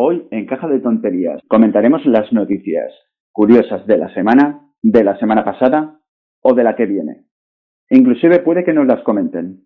Hoy, 0.00 0.28
en 0.30 0.46
Caja 0.46 0.68
de 0.68 0.78
Tonterías, 0.78 1.40
comentaremos 1.48 2.06
las 2.06 2.32
noticias 2.32 2.94
curiosas 3.32 3.84
de 3.88 3.98
la 3.98 4.14
semana, 4.14 4.60
de 4.80 5.02
la 5.02 5.18
semana 5.18 5.44
pasada 5.44 5.98
o 6.40 6.54
de 6.54 6.62
la 6.62 6.76
que 6.76 6.86
viene. 6.86 7.24
Inclusive 7.90 8.38
puede 8.38 8.62
que 8.62 8.72
nos 8.72 8.86
las 8.86 9.02
comenten. 9.02 9.64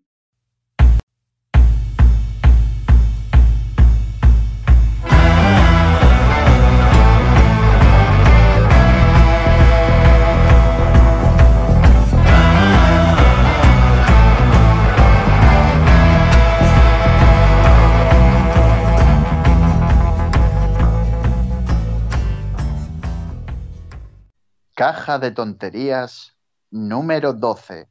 Caja 24.82 25.20
de 25.20 25.30
tonterías 25.30 26.36
número 26.72 27.34
12. 27.34 27.86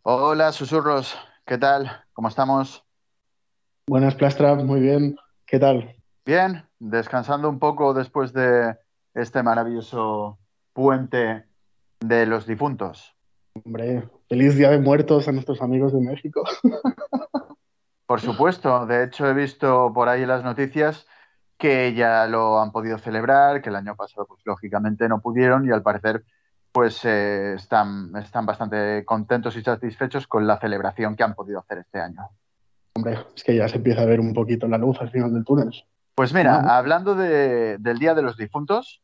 Hola, 0.00 0.50
susurros, 0.50 1.14
¿qué 1.44 1.58
tal? 1.58 1.90
¿Cómo 2.14 2.28
estamos? 2.28 2.86
Buenas, 3.86 4.14
Plastra, 4.14 4.54
muy 4.54 4.80
bien. 4.80 5.18
¿Qué 5.44 5.58
tal? 5.58 5.94
Bien, 6.24 6.66
descansando 6.78 7.50
un 7.50 7.58
poco 7.58 7.92
después 7.92 8.32
de 8.32 8.78
este 9.12 9.42
maravilloso 9.42 10.38
puente 10.72 11.44
de 12.00 12.24
los 12.24 12.46
difuntos. 12.46 13.14
Hombre, 13.62 14.08
feliz 14.26 14.56
Día 14.56 14.70
de 14.70 14.78
Muertos 14.78 15.28
a 15.28 15.32
nuestros 15.32 15.60
amigos 15.60 15.92
de 15.92 16.00
México. 16.00 16.44
Por 18.06 18.22
supuesto, 18.22 18.86
de 18.86 19.04
hecho 19.04 19.28
he 19.28 19.34
visto 19.34 19.92
por 19.92 20.08
ahí 20.08 20.24
las 20.24 20.44
noticias 20.44 21.06
que 21.60 21.92
ya 21.94 22.26
lo 22.26 22.58
han 22.58 22.72
podido 22.72 22.98
celebrar, 22.98 23.60
que 23.60 23.68
el 23.68 23.76
año 23.76 23.94
pasado, 23.94 24.26
pues 24.26 24.40
lógicamente 24.44 25.08
no 25.08 25.20
pudieron 25.20 25.68
y 25.68 25.70
al 25.70 25.82
parecer, 25.82 26.24
pues 26.72 27.04
eh, 27.04 27.54
están, 27.54 28.16
están 28.16 28.46
bastante 28.46 29.04
contentos 29.04 29.54
y 29.56 29.62
satisfechos 29.62 30.26
con 30.26 30.46
la 30.46 30.58
celebración 30.58 31.14
que 31.14 31.22
han 31.22 31.34
podido 31.34 31.60
hacer 31.60 31.78
este 31.78 32.00
año. 32.00 32.30
Hombre, 32.94 33.18
es 33.36 33.44
que 33.44 33.54
ya 33.54 33.68
se 33.68 33.76
empieza 33.76 34.00
a 34.00 34.06
ver 34.06 34.20
un 34.20 34.32
poquito 34.32 34.66
la 34.66 34.78
luz 34.78 35.00
al 35.00 35.10
final 35.10 35.32
del 35.34 35.44
túnel. 35.44 35.70
Pues 36.14 36.32
mira, 36.32 36.76
hablando 36.76 37.14
del 37.14 37.98
Día 37.98 38.14
de 38.14 38.22
los 38.22 38.36
Difuntos, 38.36 39.02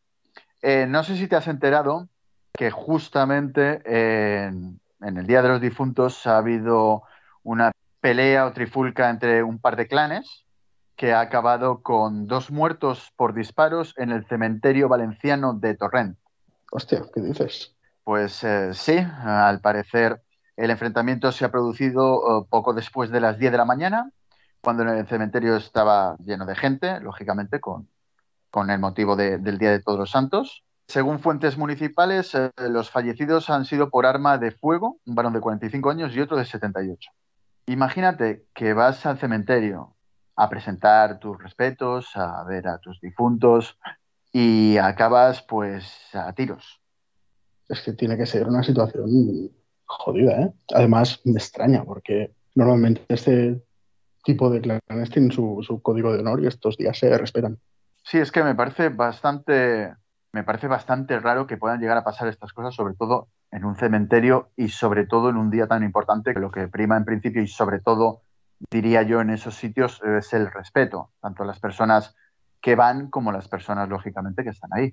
eh, 0.62 0.86
no 0.88 1.04
sé 1.04 1.16
si 1.16 1.28
te 1.28 1.36
has 1.36 1.48
enterado 1.48 2.08
que 2.52 2.70
justamente 2.70 3.82
en, 3.84 4.80
en 5.02 5.16
el 5.18 5.26
Día 5.26 5.42
de 5.42 5.48
los 5.48 5.60
Difuntos 5.60 6.26
ha 6.26 6.38
habido 6.38 7.02
una 7.42 7.70
pelea 8.00 8.46
o 8.46 8.52
trifulca 8.52 9.10
entre 9.10 9.42
un 9.42 9.58
par 9.58 9.76
de 9.76 9.86
clanes 9.86 10.45
que 10.96 11.12
ha 11.12 11.20
acabado 11.20 11.82
con 11.82 12.26
dos 12.26 12.50
muertos 12.50 13.12
por 13.16 13.34
disparos 13.34 13.94
en 13.96 14.10
el 14.10 14.26
cementerio 14.26 14.88
valenciano 14.88 15.54
de 15.54 15.74
Torrent. 15.74 16.18
Hostia, 16.72 17.04
¿qué 17.14 17.20
dices? 17.20 17.76
Pues 18.02 18.42
eh, 18.44 18.72
sí, 18.72 18.98
al 18.98 19.60
parecer 19.60 20.22
el 20.56 20.70
enfrentamiento 20.70 21.32
se 21.32 21.44
ha 21.44 21.50
producido 21.50 22.40
eh, 22.40 22.46
poco 22.48 22.72
después 22.72 23.10
de 23.10 23.20
las 23.20 23.38
10 23.38 23.52
de 23.52 23.58
la 23.58 23.64
mañana, 23.64 24.10
cuando 24.60 24.82
el 24.84 25.06
cementerio 25.06 25.56
estaba 25.56 26.16
lleno 26.18 26.46
de 26.46 26.56
gente, 26.56 26.98
lógicamente, 27.00 27.60
con, 27.60 27.88
con 28.50 28.70
el 28.70 28.78
motivo 28.78 29.16
del 29.16 29.58
Día 29.58 29.70
de 29.70 29.82
Todos 29.82 29.98
los 29.98 30.10
Santos. 30.10 30.64
Según 30.88 31.18
fuentes 31.18 31.58
municipales, 31.58 32.34
eh, 32.34 32.52
los 32.56 32.90
fallecidos 32.90 33.50
han 33.50 33.64
sido 33.64 33.90
por 33.90 34.06
arma 34.06 34.38
de 34.38 34.52
fuego, 34.52 34.98
un 35.04 35.14
varón 35.14 35.34
de 35.34 35.40
45 35.40 35.90
años 35.90 36.14
y 36.14 36.20
otro 36.20 36.36
de 36.36 36.44
78. 36.44 37.10
Imagínate 37.66 38.46
que 38.54 38.72
vas 38.72 39.04
al 39.04 39.18
cementerio, 39.18 39.95
a 40.36 40.48
presentar 40.48 41.18
tus 41.18 41.42
respetos, 41.42 42.10
a 42.14 42.44
ver 42.44 42.68
a 42.68 42.78
tus 42.78 43.00
difuntos 43.00 43.78
y 44.32 44.76
acabas 44.76 45.42
pues 45.42 45.90
a 46.12 46.32
tiros. 46.34 46.80
Es 47.68 47.80
que 47.80 47.94
tiene 47.94 48.16
que 48.16 48.26
ser 48.26 48.46
una 48.46 48.62
situación 48.62 49.50
jodida, 49.86 50.42
¿eh? 50.42 50.52
Además 50.74 51.20
me 51.24 51.32
extraña 51.32 51.84
porque 51.84 52.32
normalmente 52.54 53.02
este 53.08 53.62
tipo 54.24 54.50
de 54.50 54.60
clanes 54.60 55.10
tienen 55.10 55.32
su, 55.32 55.64
su 55.66 55.80
código 55.80 56.12
de 56.12 56.20
honor 56.20 56.42
y 56.42 56.46
estos 56.46 56.76
días 56.76 56.98
se 56.98 57.16
respetan. 57.16 57.58
Sí, 58.02 58.18
es 58.18 58.30
que 58.30 58.44
me 58.44 58.54
parece 58.54 58.88
bastante, 58.88 59.94
me 60.32 60.44
parece 60.44 60.68
bastante 60.68 61.18
raro 61.18 61.46
que 61.46 61.56
puedan 61.56 61.80
llegar 61.80 61.96
a 61.96 62.04
pasar 62.04 62.28
estas 62.28 62.52
cosas, 62.52 62.74
sobre 62.74 62.94
todo 62.94 63.28
en 63.50 63.64
un 63.64 63.76
cementerio 63.76 64.50
y 64.56 64.68
sobre 64.68 65.06
todo 65.06 65.30
en 65.30 65.36
un 65.36 65.50
día 65.50 65.66
tan 65.66 65.82
importante 65.82 66.34
que 66.34 66.40
lo 66.40 66.50
que 66.50 66.68
prima 66.68 66.96
en 66.96 67.04
principio 67.04 67.42
y 67.42 67.48
sobre 67.48 67.80
todo 67.80 68.22
diría 68.70 69.02
yo, 69.02 69.20
en 69.20 69.30
esos 69.30 69.54
sitios 69.54 70.00
es 70.02 70.32
el 70.32 70.50
respeto, 70.50 71.10
tanto 71.20 71.42
a 71.42 71.46
las 71.46 71.60
personas 71.60 72.14
que 72.60 72.74
van 72.74 73.10
como 73.10 73.30
a 73.30 73.32
las 73.32 73.48
personas, 73.48 73.88
lógicamente, 73.88 74.42
que 74.42 74.50
están 74.50 74.70
ahí. 74.72 74.92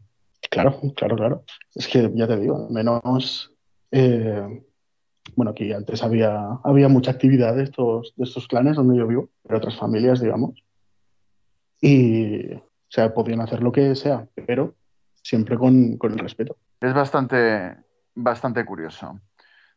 Claro, 0.50 0.80
claro, 0.96 1.16
claro. 1.16 1.44
Es 1.74 1.88
que 1.88 2.12
ya 2.14 2.28
te 2.28 2.38
digo, 2.38 2.68
menos. 2.70 3.52
Eh, 3.92 4.64
bueno, 5.36 5.52
aquí 5.52 5.72
antes 5.72 6.04
había, 6.04 6.60
había 6.64 6.90
mucha 6.90 7.12
actividad 7.12 7.56
de 7.56 7.64
estos, 7.64 8.14
de 8.16 8.26
estos 8.26 8.48
clanes 8.48 8.76
donde 8.76 8.98
yo 8.98 9.08
vivo, 9.08 9.30
pero 9.42 9.58
otras 9.58 9.78
familias, 9.78 10.20
digamos. 10.20 10.64
Y, 11.82 12.54
o 12.54 12.62
sea, 12.90 13.14
podían 13.14 13.42
hacer 13.42 13.62
lo 13.64 13.72
que 13.72 13.96
sea, 13.96 14.28
pero 14.46 14.76
siempre 15.22 15.58
con, 15.58 15.98
con 15.98 16.12
el 16.12 16.20
respeto. 16.20 16.58
Es 16.80 16.94
bastante, 16.94 17.76
bastante 18.14 18.66
curioso. 18.66 19.20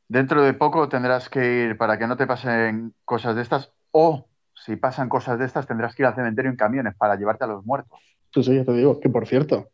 Dentro 0.09 0.43
de 0.43 0.55
poco 0.55 0.89
tendrás 0.89 1.29
que 1.29 1.65
ir 1.65 1.77
para 1.77 1.99
que 1.99 2.07
no 2.07 2.17
te 2.17 2.27
pasen 2.27 2.95
cosas 3.05 3.35
de 3.35 3.43
estas 3.43 3.73
o 3.91 4.27
si 4.55 4.77
pasan 4.77 5.09
cosas 5.09 5.39
de 5.39 5.45
estas 5.45 5.67
tendrás 5.67 5.95
que 5.95 6.03
ir 6.03 6.07
al 6.07 6.15
cementerio 6.15 6.51
en 6.51 6.57
camiones 6.57 6.95
para 6.97 7.17
llevarte 7.17 7.45
a 7.45 7.49
los 7.49 7.65
muertos. 7.65 8.01
Sí, 8.33 8.55
ya 8.55 8.65
te 8.65 8.73
digo, 8.73 9.01
que 9.01 9.09
por 9.09 9.27
cierto, 9.27 9.71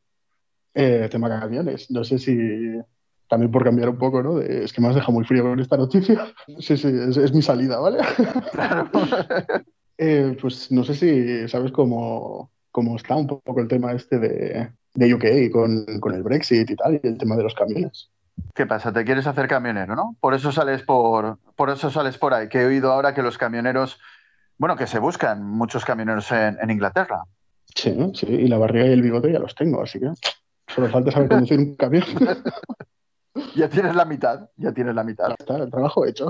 eh, 0.74 1.08
tema 1.10 1.28
camiones, 1.28 1.90
no 1.90 2.04
sé 2.04 2.18
si 2.18 2.36
también 3.28 3.50
por 3.50 3.64
cambiar 3.64 3.88
un 3.88 3.98
poco, 3.98 4.22
¿no? 4.22 4.40
es 4.40 4.72
que 4.72 4.80
me 4.80 4.88
has 4.88 4.94
dejado 4.94 5.12
muy 5.12 5.24
frío 5.24 5.42
con 5.42 5.58
esta 5.58 5.76
noticia. 5.76 6.26
Sí, 6.58 6.76
sí, 6.76 6.88
es, 6.88 7.32
mi 7.32 7.42
salida, 7.42 7.78
¿vale? 7.78 7.98
Claro. 8.52 8.90
Eh, 9.98 10.36
pues 10.40 10.72
no 10.72 10.82
sé 10.82 10.94
si 10.94 11.48
sabes 11.48 11.70
cómo, 11.70 12.50
cómo, 12.72 12.96
está 12.96 13.14
un 13.14 13.28
poco 13.28 13.60
el 13.60 13.68
tema 13.68 13.92
este 13.92 14.18
de, 14.18 14.72
de 14.94 15.14
UK 15.14 15.52
con, 15.52 15.84
con 16.00 16.14
el 16.14 16.24
Brexit 16.24 16.68
y 16.68 16.74
tal, 16.74 16.94
y 16.94 17.06
el 17.06 17.18
tema 17.18 17.36
de 17.36 17.44
los 17.44 17.54
camiones. 17.54 18.10
¿Qué 18.54 18.66
pasa? 18.66 18.92
¿Te 18.92 19.04
quieres 19.04 19.26
hacer 19.26 19.48
camionero, 19.48 19.94
no? 19.96 20.16
Por 20.20 20.34
eso 20.34 20.52
sales 20.52 20.82
por, 20.82 21.38
por 21.56 21.70
eso 21.70 21.90
sales 21.90 22.18
por 22.18 22.34
ahí. 22.34 22.48
Que 22.48 22.62
he 22.62 22.66
oído 22.66 22.92
ahora 22.92 23.14
que 23.14 23.22
los 23.22 23.38
camioneros, 23.38 23.98
bueno, 24.58 24.76
que 24.76 24.86
se 24.86 24.98
buscan 24.98 25.42
muchos 25.42 25.84
camioneros 25.84 26.30
en, 26.32 26.70
Inglaterra. 26.70 27.24
Sí, 27.74 27.96
sí, 28.14 28.26
y 28.26 28.48
la 28.48 28.58
barriga 28.58 28.86
y 28.86 28.92
el 28.92 29.02
bigote 29.02 29.32
ya 29.32 29.38
los 29.38 29.54
tengo, 29.54 29.82
así 29.82 29.98
que 29.98 30.10
solo 30.68 30.88
falta 30.88 31.10
saber 31.10 31.28
conducir 31.28 31.58
un 31.58 31.74
camión. 31.76 32.04
ya 33.56 33.68
tienes 33.68 33.94
la 33.94 34.04
mitad, 34.04 34.50
ya 34.56 34.72
tienes 34.72 34.94
la 34.94 35.04
mitad. 35.04 35.30
está, 35.38 35.56
el 35.56 35.70
trabajo 35.70 36.04
hecho. 36.04 36.28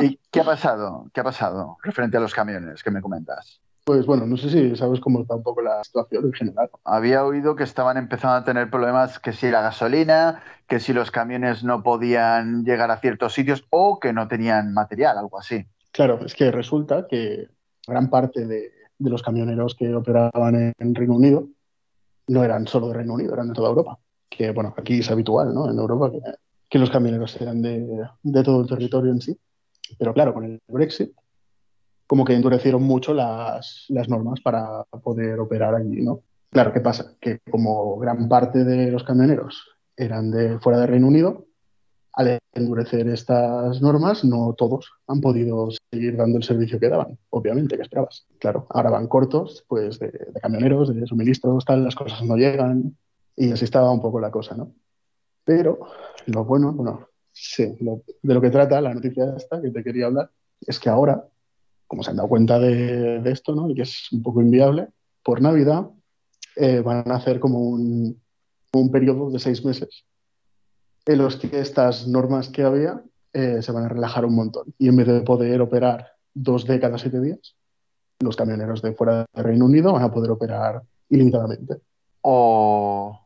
¿Y 0.00 0.18
qué 0.30 0.40
ha 0.40 0.44
pasado? 0.44 1.10
¿Qué 1.14 1.20
ha 1.20 1.24
pasado 1.24 1.78
referente 1.82 2.18
a 2.18 2.20
los 2.20 2.34
camiones 2.34 2.82
que 2.82 2.90
me 2.90 3.00
comentas? 3.00 3.62
Pues 3.86 4.04
bueno, 4.04 4.26
no 4.26 4.36
sé 4.36 4.50
si 4.50 4.74
sabes 4.74 4.98
cómo 4.98 5.20
está 5.20 5.36
un 5.36 5.44
poco 5.44 5.62
la 5.62 5.84
situación 5.84 6.24
en 6.24 6.32
general. 6.32 6.68
Había 6.82 7.24
oído 7.24 7.54
que 7.54 7.62
estaban 7.62 7.96
empezando 7.96 8.34
a 8.34 8.44
tener 8.44 8.68
problemas, 8.68 9.20
que 9.20 9.32
si 9.32 9.48
la 9.48 9.62
gasolina, 9.62 10.42
que 10.66 10.80
si 10.80 10.92
los 10.92 11.12
camiones 11.12 11.62
no 11.62 11.84
podían 11.84 12.64
llegar 12.64 12.90
a 12.90 12.98
ciertos 12.98 13.32
sitios 13.32 13.64
o 13.70 14.00
que 14.00 14.12
no 14.12 14.26
tenían 14.26 14.74
material, 14.74 15.18
algo 15.18 15.38
así. 15.38 15.66
Claro, 15.92 16.18
es 16.26 16.34
que 16.34 16.50
resulta 16.50 17.06
que 17.08 17.46
gran 17.86 18.10
parte 18.10 18.44
de, 18.44 18.72
los 18.98 19.22
camioneros 19.22 19.76
que 19.76 19.94
operaban 19.94 20.74
en 20.76 20.94
Reino 20.96 21.14
Unido 21.14 21.46
no 22.26 22.42
eran 22.42 22.66
solo 22.66 22.88
de 22.88 22.94
Reino 22.94 23.14
Unido, 23.14 23.34
eran 23.34 23.46
de 23.46 23.54
toda 23.54 23.68
Europa. 23.68 24.00
Que 24.28 24.50
bueno, 24.50 24.74
aquí 24.76 24.98
es 24.98 25.10
habitual, 25.12 25.54
¿no? 25.54 25.70
En 25.70 25.78
Europa 25.78 26.10
que, 26.68 26.78
los 26.80 26.90
camioneros 26.90 27.40
eran 27.40 27.62
de, 27.62 28.04
de 28.20 28.42
todo 28.42 28.62
el 28.62 28.68
territorio 28.68 29.12
en 29.12 29.20
sí. 29.20 29.38
Pero 29.96 30.12
claro, 30.12 30.34
con 30.34 30.42
el 30.42 30.60
Brexit 30.66 31.12
como 32.06 32.24
que 32.24 32.34
endurecieron 32.34 32.82
mucho 32.82 33.14
las, 33.14 33.86
normas 33.88 34.40
para 34.40 34.84
poder 35.02 35.40
operar 35.40 35.74
allí, 35.74 36.02
¿no? 36.02 36.22
Claro, 36.50 36.72
¿qué 36.72 36.80
pasa? 36.80 37.14
Que 37.20 37.40
como 37.50 37.98
gran 37.98 38.28
parte 38.28 38.64
de 38.64 38.90
los 38.90 39.04
camioneros 39.04 39.76
eran 39.96 40.30
de 40.30 40.58
fuera 40.60 40.78
de 40.78 40.86
Reino 40.86 41.08
Unido, 41.08 41.46
al 42.12 42.38
endurecer 42.54 43.08
estas 43.08 43.82
normas, 43.82 44.24
no 44.24 44.54
todos 44.56 44.90
han 45.06 45.20
podido 45.20 45.68
seguir 45.92 46.16
dando 46.16 46.38
el 46.38 46.44
servicio 46.44 46.80
que 46.80 46.88
daban, 46.88 47.18
obviamente, 47.28 47.76
que 47.76 47.82
esperabas. 47.82 48.26
Claro, 48.38 48.66
ahora 48.70 48.90
van 48.90 49.06
cortos, 49.06 49.64
pues, 49.68 49.98
de, 49.98 50.12
camioneros, 50.40 50.94
de 50.94 51.06
suministros, 51.06 51.64
tal, 51.66 51.84
las 51.84 51.94
cosas 51.94 52.22
no 52.22 52.36
llegan, 52.36 52.96
y 53.36 53.52
así 53.52 53.64
estaba 53.64 53.90
un 53.90 54.00
poco 54.00 54.18
la 54.18 54.30
cosa, 54.30 54.56
¿no? 54.56 54.72
Pero 55.44 55.78
lo 56.26 56.44
bueno, 56.44 56.72
bueno, 56.72 57.08
sí, 57.32 57.76
de 57.78 58.34
lo 58.34 58.40
que 58.40 58.50
trata 58.50 58.80
la 58.80 58.94
noticia 58.94 59.34
esta 59.36 59.60
que 59.60 59.70
te 59.70 59.84
quería 59.84 60.06
hablar, 60.06 60.30
es 60.66 60.80
que 60.80 60.88
ahora 60.88 61.28
como 61.86 62.02
se 62.02 62.10
han 62.10 62.16
dado 62.16 62.28
cuenta 62.28 62.58
de, 62.58 63.22
esto, 63.30 63.54
¿no? 63.54 63.70
Y 63.70 63.74
que 63.74 63.82
es 63.82 64.10
un 64.12 64.22
poco 64.22 64.40
inviable, 64.40 64.88
por 65.22 65.40
Navidad 65.40 65.88
eh, 66.56 66.80
van 66.80 67.10
a 67.10 67.16
hacer 67.16 67.40
como 67.40 67.60
un, 67.60 68.20
un, 68.72 68.90
periodo 68.90 69.30
de 69.30 69.38
seis 69.38 69.64
meses 69.64 70.04
en 71.04 71.18
los 71.18 71.36
que 71.36 71.60
estas 71.60 72.06
normas 72.06 72.48
que 72.48 72.62
había 72.62 73.02
eh, 73.32 73.62
se 73.62 73.72
van 73.72 73.84
a 73.84 73.88
relajar 73.88 74.24
un 74.24 74.34
montón. 74.34 74.74
Y 74.78 74.88
en 74.88 74.96
vez 74.96 75.06
de 75.06 75.20
poder 75.20 75.60
operar 75.60 76.12
dos 76.34 76.66
décadas, 76.66 77.02
siete 77.02 77.20
días, 77.20 77.54
los 78.20 78.36
camioneros 78.36 78.82
de 78.82 78.92
fuera 78.92 79.26
del 79.32 79.44
Reino 79.44 79.66
Unido 79.66 79.92
van 79.92 80.02
a 80.02 80.10
poder 80.10 80.30
operar 80.30 80.82
ilimitadamente. 81.08 81.76
¡Oh! 82.22 83.20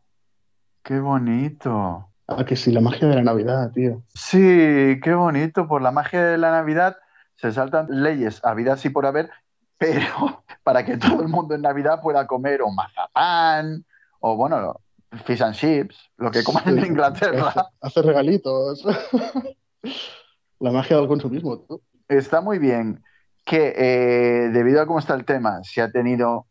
¡Qué 0.83 0.99
bonito! 0.99 2.09
Ah, 2.27 2.45
que 2.45 2.57
sí, 2.57 2.71
la 2.71 2.81
magia 2.81 3.09
de 3.09 3.17
la 3.17 3.23
Navidad, 3.23 3.73
tío. 3.73 4.03
Sí, 4.15 4.99
qué 5.03 5.15
bonito. 5.15 5.67
Por 5.67 5.83
la 5.83 5.91
magia 5.91 6.25
de 6.25 6.39
la 6.39 6.51
Navidad 6.51 6.97
se 7.40 7.52
saltan 7.52 7.87
leyes 7.88 8.44
a 8.44 8.54
vida 8.54 8.76
sí 8.76 8.90
por 8.90 9.06
haber, 9.06 9.31
pero 9.78 10.44
para 10.62 10.84
que 10.84 10.96
todo 10.96 11.22
el 11.22 11.28
mundo 11.28 11.54
en 11.54 11.62
Navidad 11.62 12.00
pueda 12.02 12.26
comer 12.26 12.62
o 12.62 12.70
mazapán 12.70 13.84
o, 14.20 14.37
bueno, 14.37 14.81
fish 15.25 15.42
and 15.42 15.54
chips, 15.54 16.10
lo 16.19 16.31
que 16.31 16.44
coman 16.44 16.78
en 16.78 16.87
Inglaterra. 16.87 17.48
Hace, 17.48 17.60
hace 17.81 18.02
regalitos. 18.02 18.84
la 20.60 20.70
magia 20.70 20.98
del 20.98 21.08
consumismo, 21.08 21.58
tú. 21.60 21.82
Está 22.06 22.42
muy 22.42 22.58
bien 22.58 23.02
que, 23.46 23.75
eh, 23.76 24.50
debido 24.50 24.82
a 24.82 24.87
cómo 24.87 24.98
está 24.98 25.14
el 25.14 25.25
tema, 25.25 25.64
se 25.64 25.81
ha 25.81 25.90
tenido 25.90 26.46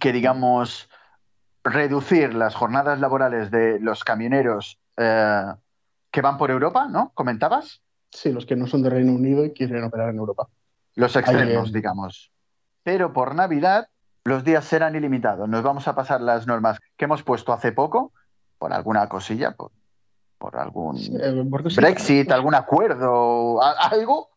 que, 0.00 0.12
digamos, 0.12 0.88
reducir 1.62 2.34
las 2.34 2.54
jornadas 2.54 2.98
laborales 2.98 3.50
de 3.52 3.78
los 3.78 4.02
camioneros 4.02 4.80
eh, 4.96 5.44
que 6.10 6.20
van 6.20 6.38
por 6.38 6.50
Europa, 6.50 6.88
¿no? 6.90 7.12
¿Comentabas? 7.14 7.82
Sí, 8.10 8.32
los 8.32 8.46
que 8.46 8.56
no 8.56 8.66
son 8.66 8.82
de 8.82 8.90
Reino 8.90 9.12
Unido 9.12 9.44
y 9.44 9.52
quieren 9.52 9.84
operar 9.84 10.10
en 10.10 10.16
Europa. 10.16 10.48
Los 10.94 11.14
extremos, 11.16 11.66
Ahí, 11.66 11.72
digamos. 11.72 12.32
Pero 12.82 13.12
por 13.12 13.34
Navidad 13.34 13.88
los 14.24 14.44
días 14.44 14.64
serán 14.64 14.94
ilimitados. 14.94 15.48
Nos 15.48 15.62
vamos 15.62 15.88
a 15.88 15.94
pasar 15.94 16.20
las 16.20 16.46
normas 16.46 16.78
que 16.96 17.06
hemos 17.06 17.22
puesto 17.22 17.52
hace 17.52 17.72
poco, 17.72 18.12
por 18.58 18.72
alguna 18.72 19.08
cosilla, 19.08 19.52
por, 19.52 19.70
por 20.38 20.56
algún 20.56 20.96
Eh, 20.98 21.44
Brexit, 21.76 22.30
algún 22.30 22.54
acuerdo, 22.54 23.60
algo, 23.62 24.28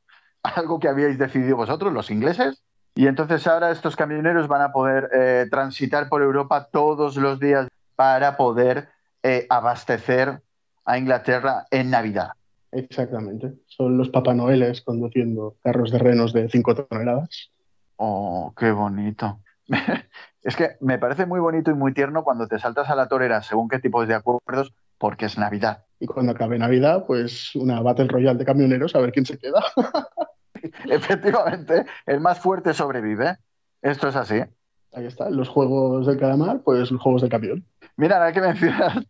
algo 0.44 0.80
que 0.80 0.88
habíais 0.88 1.18
decidido 1.18 1.58
vosotros, 1.58 1.92
los 1.92 2.10
ingleses. 2.10 2.64
Y 2.96 3.08
entonces 3.08 3.48
ahora 3.48 3.72
estos 3.72 3.96
camioneros 3.96 4.48
van 4.48 4.62
a 4.62 4.72
poder 4.72 5.10
eh, 5.14 5.48
transitar 5.50 6.10
por 6.10 6.22
Europa 6.22 6.68
todos 6.72 7.16
los 7.18 7.40
días 7.40 7.68
para 7.96 8.36
poder 8.38 8.90
eh, 9.24 9.46
abastecer 9.50 10.42
a 10.86 10.98
Inglaterra 10.98 11.68
en 11.72 11.90
Navidad. 11.90 12.32
Exactamente. 12.72 13.54
Son 13.68 13.98
los 13.98 14.10
Papá 14.10 14.34
Noeles 14.34 14.82
conduciendo 14.82 15.58
carros 15.62 15.92
de 15.92 16.00
renos 16.00 16.34
de 16.34 16.50
5 16.50 16.76
toneladas. 16.76 17.52
Oh, 17.98 18.54
qué 18.58 18.72
bonito. 18.72 19.40
Es 20.44 20.56
que 20.56 20.72
me 20.80 20.98
parece 20.98 21.28
muy 21.28 21.40
bonito 21.40 21.70
y 21.70 21.76
muy 21.76 21.94
tierno 21.94 22.24
cuando 22.24 22.48
te 22.48 22.58
saltas 22.58 22.90
a 22.90 22.96
la 22.96 23.08
torera 23.08 23.44
según 23.44 23.70
qué 23.70 23.78
tipos 23.78 24.08
de 24.08 24.16
acuerdos, 24.16 24.74
porque 24.98 25.26
es 25.26 25.38
Navidad. 25.38 25.86
Y 26.00 26.08
cuando 26.08 26.32
acabe 26.32 26.58
Navidad, 26.58 27.06
pues 27.06 27.56
una 27.56 27.80
Battle 27.82 28.08
Royale 28.08 28.40
de 28.40 28.46
camioneros 28.46 28.96
a 28.96 29.00
ver 29.00 29.12
quién 29.12 29.28
se 29.28 29.38
queda. 29.38 29.64
Efectivamente, 30.90 31.86
el 32.08 32.22
más 32.22 32.40
fuerte 32.40 32.74
sobrevive. 32.74 33.38
Esto 33.84 34.08
es 34.08 34.16
así. 34.16 34.42
Ahí 34.94 35.06
está, 35.06 35.30
los 35.30 35.48
juegos 35.48 36.08
del 36.08 36.18
calamar, 36.18 36.62
pues 36.64 36.90
los 36.90 37.02
juegos 37.02 37.22
del 37.22 37.30
camión. 37.30 37.66
Mira, 37.96 38.18
ahora 38.18 38.34
que 38.34 38.42
mencionas 38.42 39.06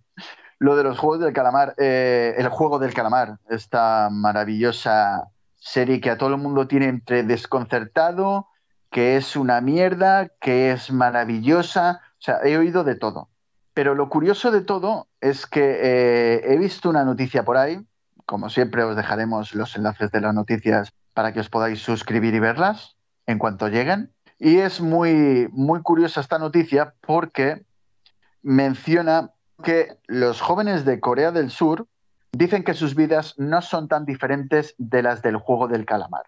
lo 0.61 0.75
de 0.75 0.83
los 0.83 0.99
juegos 0.99 1.19
del 1.21 1.33
calamar, 1.33 1.73
eh, 1.79 2.35
el 2.37 2.47
juego 2.49 2.77
del 2.77 2.93
calamar, 2.93 3.39
esta 3.49 4.09
maravillosa 4.11 5.29
serie 5.57 5.99
que 5.99 6.11
a 6.11 6.19
todo 6.19 6.29
el 6.29 6.37
mundo 6.37 6.67
tiene 6.67 6.85
entre 6.85 7.23
desconcertado, 7.23 8.47
que 8.91 9.17
es 9.17 9.35
una 9.35 9.59
mierda, 9.59 10.29
que 10.39 10.69
es 10.71 10.91
maravillosa. 10.91 12.01
O 12.11 12.21
sea, 12.21 12.41
he 12.43 12.57
oído 12.57 12.83
de 12.83 12.93
todo. 12.93 13.29
Pero 13.73 13.95
lo 13.95 14.07
curioso 14.07 14.51
de 14.51 14.61
todo 14.61 15.07
es 15.19 15.47
que 15.47 15.79
eh, 15.81 16.53
he 16.53 16.57
visto 16.59 16.91
una 16.91 17.05
noticia 17.05 17.43
por 17.43 17.57
ahí. 17.57 17.83
Como 18.27 18.51
siempre, 18.51 18.83
os 18.83 18.95
dejaremos 18.95 19.55
los 19.55 19.75
enlaces 19.75 20.11
de 20.11 20.21
las 20.21 20.35
noticias 20.35 20.93
para 21.15 21.33
que 21.33 21.39
os 21.39 21.49
podáis 21.49 21.81
suscribir 21.81 22.35
y 22.35 22.39
verlas 22.39 22.97
en 23.25 23.39
cuanto 23.39 23.67
lleguen. 23.67 24.13
Y 24.37 24.57
es 24.57 24.79
muy, 24.79 25.49
muy 25.53 25.81
curiosa 25.81 26.21
esta 26.21 26.37
noticia 26.37 26.93
porque 27.01 27.65
menciona 28.43 29.31
que 29.61 29.97
los 30.07 30.41
jóvenes 30.41 30.85
de 30.85 30.99
Corea 30.99 31.31
del 31.31 31.51
Sur 31.51 31.87
dicen 32.31 32.63
que 32.63 32.73
sus 32.73 32.95
vidas 32.95 33.35
no 33.37 33.61
son 33.61 33.87
tan 33.87 34.05
diferentes 34.05 34.75
de 34.77 35.03
las 35.03 35.21
del 35.21 35.37
juego 35.37 35.67
del 35.67 35.85
calamar. 35.85 36.25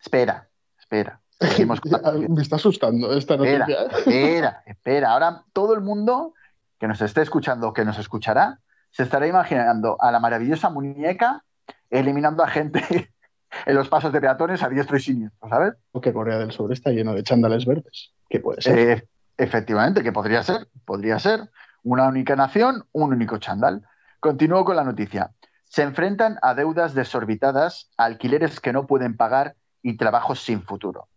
Espera, 0.00 0.48
espera. 0.78 1.20
Me 2.28 2.42
está 2.42 2.56
asustando 2.56 3.12
esta 3.16 3.36
noticia. 3.36 3.86
espera, 3.96 4.62
espera. 4.66 5.12
Ahora 5.12 5.42
todo 5.52 5.74
el 5.74 5.80
mundo 5.80 6.34
que 6.78 6.88
nos 6.88 7.00
esté 7.00 7.22
escuchando 7.22 7.68
o 7.68 7.72
que 7.72 7.84
nos 7.84 7.98
escuchará 7.98 8.60
se 8.90 9.02
estará 9.02 9.26
imaginando 9.26 9.96
a 10.00 10.12
la 10.12 10.20
maravillosa 10.20 10.70
muñeca 10.70 11.42
eliminando 11.90 12.42
a 12.42 12.48
gente 12.48 12.80
en 13.66 13.74
los 13.74 13.88
pasos 13.88 14.12
de 14.12 14.20
peatones 14.20 14.62
a 14.62 14.68
diestro 14.68 14.96
y 14.96 15.00
siniestro, 15.00 15.48
¿sabes? 15.48 15.74
O 15.92 16.00
que 16.00 16.12
Corea 16.12 16.38
del 16.38 16.52
Sur 16.52 16.72
está 16.72 16.90
lleno 16.90 17.14
de 17.14 17.22
chándales 17.22 17.66
verdes. 17.66 18.12
¿Qué 18.28 18.40
puede 18.40 18.62
ser? 18.62 18.78
Eh, 18.78 19.08
efectivamente, 19.36 20.02
que 20.02 20.12
podría 20.12 20.42
ser, 20.42 20.68
podría 20.84 21.18
ser 21.18 21.50
una 21.84 22.08
única 22.08 22.34
nación, 22.34 22.84
un 22.90 23.12
único 23.12 23.38
chándal. 23.38 23.86
Continúo 24.18 24.64
con 24.64 24.76
la 24.76 24.84
noticia. 24.84 25.30
Se 25.64 25.82
enfrentan 25.82 26.38
a 26.42 26.54
deudas 26.54 26.94
desorbitadas, 26.94 27.90
alquileres 27.96 28.58
que 28.58 28.72
no 28.72 28.86
pueden 28.86 29.16
pagar 29.16 29.54
y 29.82 29.96
trabajos 29.96 30.42
sin 30.42 30.62
futuro. 30.62 31.08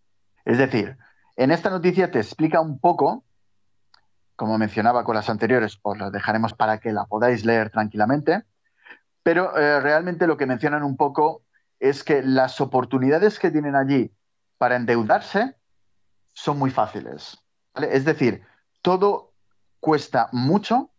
Es 0.45 0.57
decir, 0.57 0.97
en 1.35 1.51
esta 1.51 1.69
noticia 1.69 2.11
te 2.11 2.19
explica 2.19 2.59
un 2.59 2.79
poco, 2.79 3.23
como 4.35 4.57
mencionaba 4.57 5.03
con 5.03 5.15
las 5.15 5.29
anteriores, 5.29 5.79
os 5.81 5.97
las 5.97 6.11
dejaremos 6.11 6.53
para 6.53 6.79
que 6.79 6.91
la 6.91 7.05
podáis 7.05 7.45
leer 7.45 7.69
tranquilamente, 7.69 8.43
pero 9.23 9.57
eh, 9.57 9.79
realmente 9.79 10.27
lo 10.27 10.37
que 10.37 10.45
mencionan 10.45 10.83
un 10.83 10.97
poco 10.97 11.43
es 11.79 12.03
que 12.03 12.23
las 12.23 12.59
oportunidades 12.59 13.39
que 13.39 13.51
tienen 13.51 13.75
allí 13.75 14.11
para 14.57 14.75
endeudarse 14.75 15.55
son 16.33 16.57
muy 16.59 16.71
fáciles. 16.71 17.37
Es 17.75 18.05
decir, 18.05 18.43
todo 18.81 19.26
cuesta 19.79 20.29
mucho 20.31 20.89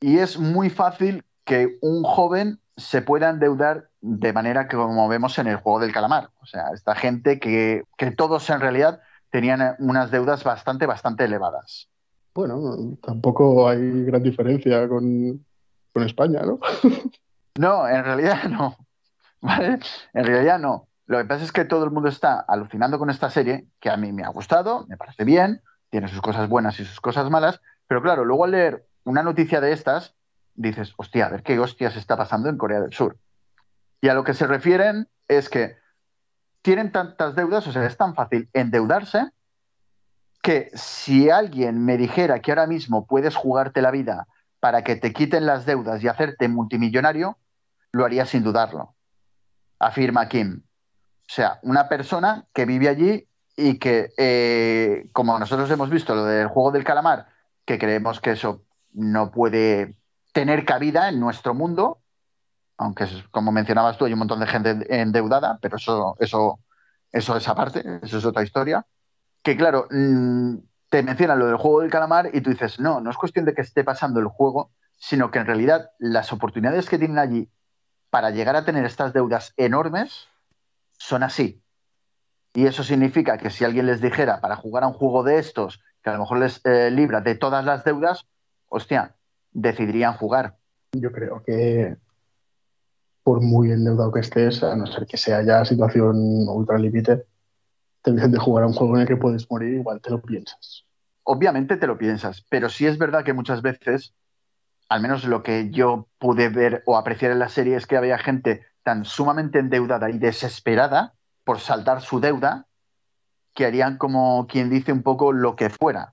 y 0.00 0.18
es 0.18 0.38
muy 0.38 0.70
fácil 0.70 1.24
que 1.44 1.78
un 1.80 2.02
joven 2.02 2.60
se 2.76 3.02
pueda 3.02 3.30
endeudar 3.30 3.88
de 4.00 4.32
manera 4.32 4.68
que 4.68 4.76
como 4.76 5.08
vemos 5.08 5.38
en 5.38 5.46
el 5.46 5.56
juego 5.56 5.80
del 5.80 5.92
calamar. 5.92 6.30
O 6.40 6.46
sea, 6.46 6.70
esta 6.74 6.94
gente 6.94 7.40
que, 7.40 7.84
que 7.96 8.10
todos 8.10 8.48
en 8.50 8.60
realidad 8.60 9.00
tenían 9.30 9.76
unas 9.78 10.10
deudas 10.10 10.44
bastante, 10.44 10.86
bastante 10.86 11.24
elevadas. 11.24 11.88
Bueno, 12.34 12.96
tampoco 13.02 13.68
hay 13.68 14.04
gran 14.04 14.22
diferencia 14.22 14.86
con, 14.88 15.44
con 15.92 16.02
España, 16.02 16.42
¿no? 16.42 16.60
No, 17.58 17.88
en 17.88 18.04
realidad 18.04 18.44
no. 18.50 18.76
¿Vale? 19.40 19.78
En 20.12 20.24
realidad 20.24 20.58
no. 20.58 20.88
Lo 21.06 21.16
que 21.18 21.24
pasa 21.24 21.44
es 21.44 21.52
que 21.52 21.64
todo 21.64 21.84
el 21.84 21.90
mundo 21.90 22.10
está 22.10 22.40
alucinando 22.40 22.98
con 22.98 23.08
esta 23.08 23.30
serie, 23.30 23.66
que 23.80 23.88
a 23.88 23.96
mí 23.96 24.12
me 24.12 24.24
ha 24.24 24.28
gustado, 24.28 24.84
me 24.88 24.98
parece 24.98 25.24
bien, 25.24 25.62
tiene 25.90 26.08
sus 26.08 26.20
cosas 26.20 26.48
buenas 26.48 26.78
y 26.80 26.84
sus 26.84 27.00
cosas 27.00 27.30
malas, 27.30 27.60
pero 27.86 28.02
claro, 28.02 28.24
luego 28.24 28.44
al 28.44 28.50
leer 28.52 28.86
una 29.04 29.22
noticia 29.22 29.60
de 29.60 29.72
estas, 29.72 30.14
dices, 30.54 30.92
hostia, 30.96 31.26
a 31.26 31.30
ver 31.30 31.42
qué 31.42 31.58
hostias 31.58 31.96
está 31.96 32.16
pasando 32.16 32.48
en 32.48 32.58
Corea 32.58 32.80
del 32.80 32.92
Sur. 32.92 33.18
Y 34.00 34.08
a 34.08 34.14
lo 34.14 34.24
que 34.24 34.34
se 34.34 34.46
refieren 34.46 35.08
es 35.28 35.48
que 35.48 35.76
tienen 36.62 36.90
tantas 36.90 37.34
deudas, 37.36 37.66
o 37.66 37.72
sea, 37.72 37.86
es 37.86 37.96
tan 37.96 38.14
fácil 38.14 38.48
endeudarse, 38.52 39.30
que 40.42 40.70
si 40.74 41.30
alguien 41.30 41.84
me 41.84 41.96
dijera 41.96 42.40
que 42.40 42.52
ahora 42.52 42.66
mismo 42.66 43.06
puedes 43.06 43.34
jugarte 43.34 43.82
la 43.82 43.90
vida 43.90 44.26
para 44.60 44.82
que 44.82 44.96
te 44.96 45.12
quiten 45.12 45.46
las 45.46 45.66
deudas 45.66 46.02
y 46.02 46.08
hacerte 46.08 46.48
multimillonario, 46.48 47.38
lo 47.92 48.04
haría 48.04 48.26
sin 48.26 48.42
dudarlo, 48.42 48.94
afirma 49.78 50.28
Kim. 50.28 50.62
O 50.64 51.32
sea, 51.32 51.58
una 51.62 51.88
persona 51.88 52.46
que 52.52 52.64
vive 52.64 52.88
allí 52.88 53.28
y 53.56 53.78
que, 53.78 54.12
eh, 54.18 55.08
como 55.12 55.38
nosotros 55.38 55.70
hemos 55.70 55.88
visto 55.88 56.14
lo 56.14 56.24
del 56.24 56.48
juego 56.48 56.70
del 56.70 56.84
calamar, 56.84 57.28
que 57.64 57.78
creemos 57.78 58.20
que 58.20 58.32
eso 58.32 58.62
no 58.92 59.30
puede 59.30 59.96
tener 60.32 60.64
cabida 60.64 61.08
en 61.08 61.18
nuestro 61.18 61.54
mundo, 61.54 62.02
aunque 62.76 63.06
como 63.30 63.52
mencionabas 63.52 63.96
tú, 63.96 64.04
hay 64.04 64.12
un 64.12 64.18
montón 64.18 64.40
de 64.40 64.46
gente 64.46 65.00
endeudada, 65.00 65.58
pero 65.62 65.76
eso, 65.76 66.16
eso, 66.20 66.60
eso 67.10 67.36
es 67.36 67.48
aparte, 67.48 67.82
eso 68.02 68.18
es 68.18 68.24
otra 68.24 68.42
historia. 68.42 68.86
Que 69.42 69.56
claro, 69.56 69.88
mm, 69.90 70.56
te 70.90 71.02
mencionan 71.02 71.38
lo 71.38 71.46
del 71.46 71.56
juego 71.56 71.80
del 71.80 71.90
calamar 71.90 72.30
y 72.34 72.42
tú 72.42 72.50
dices, 72.50 72.78
no, 72.78 73.00
no 73.00 73.10
es 73.10 73.16
cuestión 73.16 73.46
de 73.46 73.54
que 73.54 73.62
esté 73.62 73.84
pasando 73.84 74.20
el 74.20 74.26
juego, 74.26 74.70
sino 74.98 75.30
que 75.30 75.38
en 75.38 75.46
realidad 75.46 75.90
las 75.98 76.32
oportunidades 76.32 76.88
que 76.88 76.98
tienen 76.98 77.18
allí 77.18 77.50
para 78.10 78.30
llegar 78.30 78.56
a 78.56 78.64
tener 78.64 78.84
estas 78.84 79.12
deudas 79.12 79.54
enormes 79.56 80.28
son 80.98 81.22
así. 81.22 81.62
Y 82.56 82.66
eso 82.66 82.82
significa 82.82 83.36
que 83.36 83.50
si 83.50 83.66
alguien 83.66 83.84
les 83.84 84.00
dijera 84.00 84.40
para 84.40 84.56
jugar 84.56 84.82
a 84.82 84.86
un 84.86 84.94
juego 84.94 85.22
de 85.22 85.38
estos, 85.38 85.82
que 86.02 86.08
a 86.08 86.14
lo 86.14 86.20
mejor 86.20 86.38
les 86.38 86.64
eh, 86.64 86.90
libra 86.90 87.20
de 87.20 87.34
todas 87.34 87.62
las 87.66 87.84
deudas, 87.84 88.26
hostia, 88.70 89.14
decidirían 89.52 90.14
jugar. 90.14 90.56
Yo 90.92 91.12
creo 91.12 91.42
que 91.44 91.98
por 93.22 93.42
muy 93.42 93.72
endeudado 93.72 94.10
que 94.10 94.20
estés, 94.20 94.62
a 94.62 94.74
no 94.74 94.86
ser 94.86 95.06
que 95.06 95.18
sea 95.18 95.42
ya 95.42 95.66
situación 95.66 96.16
ultra 96.48 96.78
límite, 96.78 97.26
te 98.00 98.12
dicen 98.12 98.32
de 98.32 98.38
jugar 98.38 98.64
a 98.64 98.68
un 98.68 98.72
juego 98.72 98.94
en 98.94 99.02
el 99.02 99.06
que 99.06 99.18
puedes 99.18 99.50
morir, 99.50 99.74
igual 99.74 100.00
te 100.00 100.08
lo 100.08 100.22
piensas. 100.22 100.86
Obviamente 101.24 101.76
te 101.76 101.86
lo 101.86 101.98
piensas, 101.98 102.42
pero 102.48 102.70
sí 102.70 102.86
es 102.86 102.96
verdad 102.96 103.22
que 103.22 103.34
muchas 103.34 103.60
veces, 103.60 104.14
al 104.88 105.02
menos 105.02 105.24
lo 105.24 105.42
que 105.42 105.68
yo 105.72 106.08
pude 106.18 106.48
ver 106.48 106.82
o 106.86 106.96
apreciar 106.96 107.32
en 107.32 107.38
la 107.38 107.50
serie, 107.50 107.76
es 107.76 107.86
que 107.86 107.98
había 107.98 108.16
gente 108.16 108.64
tan 108.82 109.04
sumamente 109.04 109.58
endeudada 109.58 110.08
y 110.08 110.18
desesperada 110.18 111.15
por 111.46 111.60
saltar 111.60 112.02
su 112.02 112.18
deuda 112.18 112.66
que 113.54 113.66
harían 113.66 113.98
como 113.98 114.48
quien 114.48 114.68
dice 114.68 114.92
un 114.92 115.04
poco 115.04 115.32
lo 115.32 115.54
que 115.54 115.70
fuera 115.70 116.12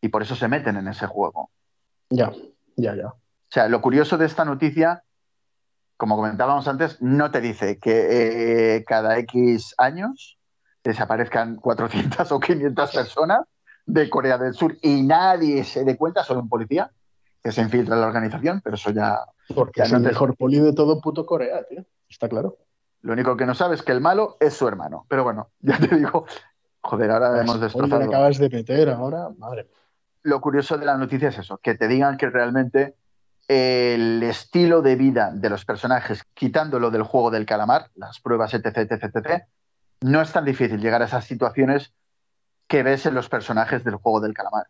y 0.00 0.08
por 0.08 0.22
eso 0.22 0.34
se 0.34 0.48
meten 0.48 0.76
en 0.76 0.88
ese 0.88 1.06
juego. 1.06 1.50
Ya, 2.10 2.32
ya, 2.74 2.96
ya. 2.96 3.06
O 3.06 3.48
sea, 3.48 3.68
lo 3.68 3.80
curioso 3.80 4.18
de 4.18 4.26
esta 4.26 4.44
noticia, 4.44 5.04
como 5.96 6.16
comentábamos 6.16 6.66
antes, 6.66 7.00
no 7.00 7.30
te 7.30 7.40
dice 7.40 7.78
que 7.78 8.74
eh, 8.74 8.84
cada 8.84 9.16
X 9.18 9.72
años 9.78 10.36
desaparezcan 10.82 11.56
400 11.56 12.32
o 12.32 12.40
500 12.40 12.90
personas 12.90 13.46
de 13.86 14.10
Corea 14.10 14.36
del 14.36 14.54
Sur 14.54 14.76
y 14.82 15.02
nadie 15.02 15.62
se 15.62 15.84
dé 15.84 15.96
cuenta, 15.96 16.24
solo 16.24 16.40
un 16.40 16.48
policía 16.48 16.90
que 17.40 17.52
se 17.52 17.62
infiltra 17.62 17.94
en 17.94 18.00
la 18.00 18.08
organización, 18.08 18.60
pero 18.64 18.74
eso 18.74 18.90
ya... 18.90 19.20
Porque 19.54 19.82
es 19.82 19.92
el 19.92 20.00
mejor 20.00 20.36
poli 20.36 20.58
de 20.58 20.72
todo 20.72 21.00
puto 21.00 21.24
Corea, 21.24 21.64
tío. 21.68 21.84
Está 22.08 22.28
claro. 22.28 22.58
Lo 23.02 23.12
único 23.12 23.36
que 23.36 23.46
no 23.46 23.54
sabe 23.54 23.74
es 23.74 23.82
que 23.82 23.92
el 23.92 24.00
malo 24.00 24.36
es 24.40 24.54
su 24.54 24.66
hermano. 24.66 25.06
Pero 25.08 25.24
bueno, 25.24 25.50
ya 25.60 25.78
te 25.78 25.94
digo, 25.94 26.26
joder, 26.80 27.10
ahora 27.10 27.30
pues 27.30 27.42
hemos 27.42 27.60
destrozado. 27.60 28.02
Lo 28.02 28.08
acabas 28.08 28.38
de 28.38 28.48
meter 28.48 28.90
ahora, 28.90 29.28
madre. 29.38 29.68
Lo 30.22 30.40
curioso 30.40 30.76
de 30.76 30.86
la 30.86 30.96
noticia 30.96 31.28
es 31.28 31.38
eso, 31.38 31.58
que 31.58 31.74
te 31.74 31.86
digan 31.86 32.16
que 32.16 32.28
realmente 32.28 32.96
el 33.48 34.22
estilo 34.24 34.82
de 34.82 34.96
vida 34.96 35.30
de 35.32 35.50
los 35.50 35.64
personajes, 35.64 36.24
quitándolo 36.34 36.90
del 36.90 37.04
juego 37.04 37.30
del 37.30 37.46
calamar, 37.46 37.90
las 37.94 38.20
pruebas, 38.20 38.52
etc, 38.54 38.76
etc, 38.78 39.04
etc, 39.04 39.44
no 40.00 40.20
es 40.20 40.32
tan 40.32 40.44
difícil 40.44 40.80
llegar 40.80 41.00
a 41.02 41.04
esas 41.04 41.24
situaciones 41.24 41.94
que 42.66 42.82
ves 42.82 43.06
en 43.06 43.14
los 43.14 43.28
personajes 43.28 43.84
del 43.84 43.94
juego 43.96 44.20
del 44.20 44.34
calamar. 44.34 44.66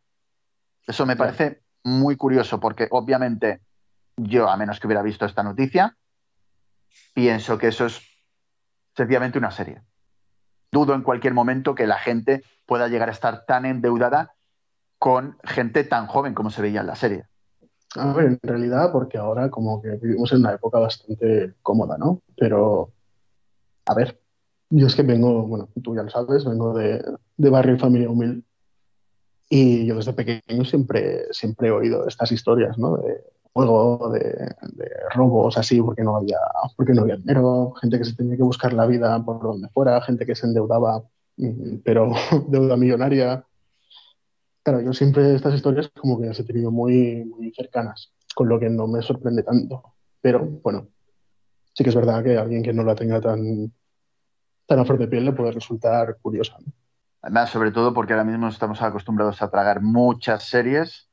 Eso 0.86 1.06
me 1.06 1.16
parece 1.16 1.62
muy 1.82 2.16
curioso 2.16 2.60
porque 2.60 2.86
obviamente 2.90 3.60
yo, 4.16 4.48
a 4.48 4.56
menos 4.56 4.78
que 4.78 4.86
hubiera 4.86 5.02
visto 5.02 5.24
esta 5.24 5.42
noticia, 5.42 5.96
pienso 7.14 7.58
que 7.58 7.68
eso 7.68 7.86
es 7.86 8.02
sencillamente 8.96 9.38
una 9.38 9.50
serie. 9.50 9.82
Dudo 10.72 10.94
en 10.94 11.02
cualquier 11.02 11.34
momento 11.34 11.74
que 11.74 11.86
la 11.86 11.98
gente 11.98 12.42
pueda 12.66 12.88
llegar 12.88 13.08
a 13.08 13.12
estar 13.12 13.44
tan 13.44 13.64
endeudada 13.64 14.34
con 14.98 15.38
gente 15.44 15.84
tan 15.84 16.06
joven 16.06 16.34
como 16.34 16.50
se 16.50 16.62
veía 16.62 16.80
en 16.80 16.86
la 16.86 16.96
serie. 16.96 17.24
A 17.94 18.12
ver, 18.12 18.26
en 18.26 18.40
realidad, 18.42 18.90
porque 18.92 19.18
ahora 19.18 19.50
como 19.50 19.80
que 19.80 19.90
vivimos 19.90 20.32
en 20.32 20.40
una 20.40 20.54
época 20.54 20.78
bastante 20.78 21.54
cómoda, 21.62 21.96
¿no? 21.96 22.20
Pero, 22.36 22.90
a 23.86 23.94
ver, 23.94 24.20
yo 24.70 24.86
es 24.86 24.96
que 24.96 25.02
vengo, 25.02 25.46
bueno, 25.46 25.68
tú 25.82 25.94
ya 25.94 26.02
lo 26.02 26.10
sabes, 26.10 26.44
vengo 26.44 26.74
de, 26.74 27.02
de 27.36 27.50
barrio 27.50 27.76
y 27.76 27.78
familia 27.78 28.10
humilde. 28.10 28.42
Y 29.48 29.86
yo 29.86 29.96
desde 29.96 30.12
pequeño 30.12 30.64
siempre, 30.64 31.32
siempre 31.32 31.68
he 31.68 31.70
oído 31.70 32.06
estas 32.08 32.32
historias, 32.32 32.76
¿no? 32.76 32.98
Juego, 33.56 34.10
de, 34.10 34.54
robos 35.14 35.56
así, 35.56 35.80
porque 35.80 36.02
no, 36.02 36.16
había, 36.16 36.38
porque 36.76 36.92
no 36.92 37.02
había 37.02 37.16
dinero, 37.16 37.72
gente 37.80 37.96
que 37.96 38.04
se 38.04 38.14
tenía 38.14 38.36
que 38.36 38.42
buscar 38.42 38.74
la 38.74 38.86
vida 38.86 39.24
por 39.24 39.42
donde 39.42 39.68
fuera, 39.70 40.00
gente 40.02 40.26
que 40.26 40.34
se 40.34 40.46
endeudaba, 40.46 41.02
mm, 41.38 41.78
pero 41.82 42.12
deuda 42.48 42.76
millonaria. 42.76 43.46
Claro, 44.62 44.82
yo 44.82 44.92
siempre 44.92 45.34
estas 45.34 45.54
historias 45.54 45.90
como 45.98 46.20
que 46.20 46.26
las 46.26 46.38
he 46.38 46.44
tenido 46.44 46.70
muy, 46.70 47.24
muy 47.24 47.50
cercanas, 47.52 48.12
con 48.34 48.48
lo 48.48 48.60
que 48.60 48.68
no 48.68 48.86
me 48.86 49.00
sorprende 49.00 49.42
tanto. 49.42 49.94
Pero 50.20 50.44
bueno, 50.62 50.88
sí 51.72 51.82
que 51.82 51.90
es 51.90 51.96
verdad 51.96 52.22
que 52.22 52.36
alguien 52.36 52.62
que 52.62 52.74
no 52.74 52.82
la 52.84 52.94
tenga 52.94 53.22
tan, 53.22 53.72
tan 54.66 54.78
a 54.78 54.84
flor 54.84 54.98
de 54.98 55.08
piel 55.08 55.24
le 55.24 55.32
puede 55.32 55.52
resultar 55.52 56.18
curiosa. 56.20 56.58
Además, 57.22 57.48
sobre 57.50 57.72
todo 57.72 57.94
porque 57.94 58.12
ahora 58.12 58.24
mismo 58.24 58.48
estamos 58.48 58.82
acostumbrados 58.82 59.40
a 59.40 59.50
tragar 59.50 59.80
muchas 59.80 60.44
series 60.44 61.05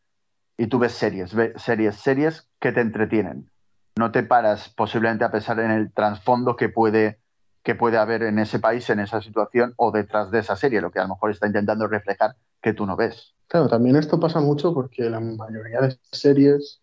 y 0.57 0.67
tú 0.67 0.79
ves 0.79 0.93
series, 0.93 1.33
ves 1.33 1.61
series, 1.61 1.95
series 1.95 2.47
que 2.59 2.71
te 2.71 2.81
entretienen. 2.81 3.49
No 3.95 4.11
te 4.11 4.23
paras 4.23 4.69
posiblemente 4.69 5.23
a 5.23 5.31
pensar 5.31 5.59
en 5.59 5.71
el 5.71 5.91
trasfondo 5.91 6.55
que 6.55 6.69
puede, 6.69 7.19
que 7.63 7.75
puede 7.75 7.97
haber 7.97 8.23
en 8.23 8.39
ese 8.39 8.59
país, 8.59 8.89
en 8.89 8.99
esa 8.99 9.21
situación 9.21 9.73
o 9.77 9.91
detrás 9.91 10.31
de 10.31 10.39
esa 10.39 10.55
serie, 10.55 10.81
lo 10.81 10.91
que 10.91 10.99
a 10.99 11.03
lo 11.03 11.09
mejor 11.09 11.31
está 11.31 11.47
intentando 11.47 11.87
reflejar 11.87 12.35
que 12.61 12.73
tú 12.73 12.85
no 12.85 12.95
ves. 12.95 13.33
Claro, 13.47 13.67
también 13.67 13.95
esto 13.95 14.19
pasa 14.19 14.39
mucho 14.39 14.73
porque 14.73 15.09
la 15.09 15.19
mayoría 15.19 15.81
de 15.81 15.97
series 16.11 16.81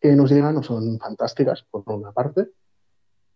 que 0.00 0.12
nos 0.12 0.30
llegan 0.30 0.54
no 0.54 0.62
son 0.62 0.98
fantásticas, 0.98 1.64
por 1.70 1.84
una 1.86 2.12
parte, 2.12 2.48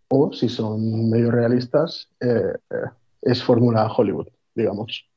o 0.09 0.33
si 0.33 0.49
son 0.49 1.09
medio 1.09 1.31
realistas, 1.31 2.09
eh, 2.21 2.55
eh, 2.71 2.77
es 3.23 3.43
fórmula 3.43 3.91
Hollywood, 3.91 4.29
digamos. 4.55 5.10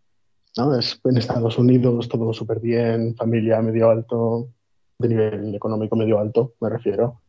¿No? 0.58 0.78
Es 0.78 1.00
en 1.04 1.18
Estados 1.18 1.58
Unidos 1.58 2.08
todo 2.08 2.34
súper 2.34 2.60
bien, 2.60 3.16
familia 3.16 3.62
medio 3.62 3.90
alto, 3.90 4.50
de 5.00 5.10
nivel 5.10 5.56
económico 5.56 5.96
medio 5.96 6.20
alto, 6.20 6.54
me 6.60 6.70
refiero. 6.70 7.22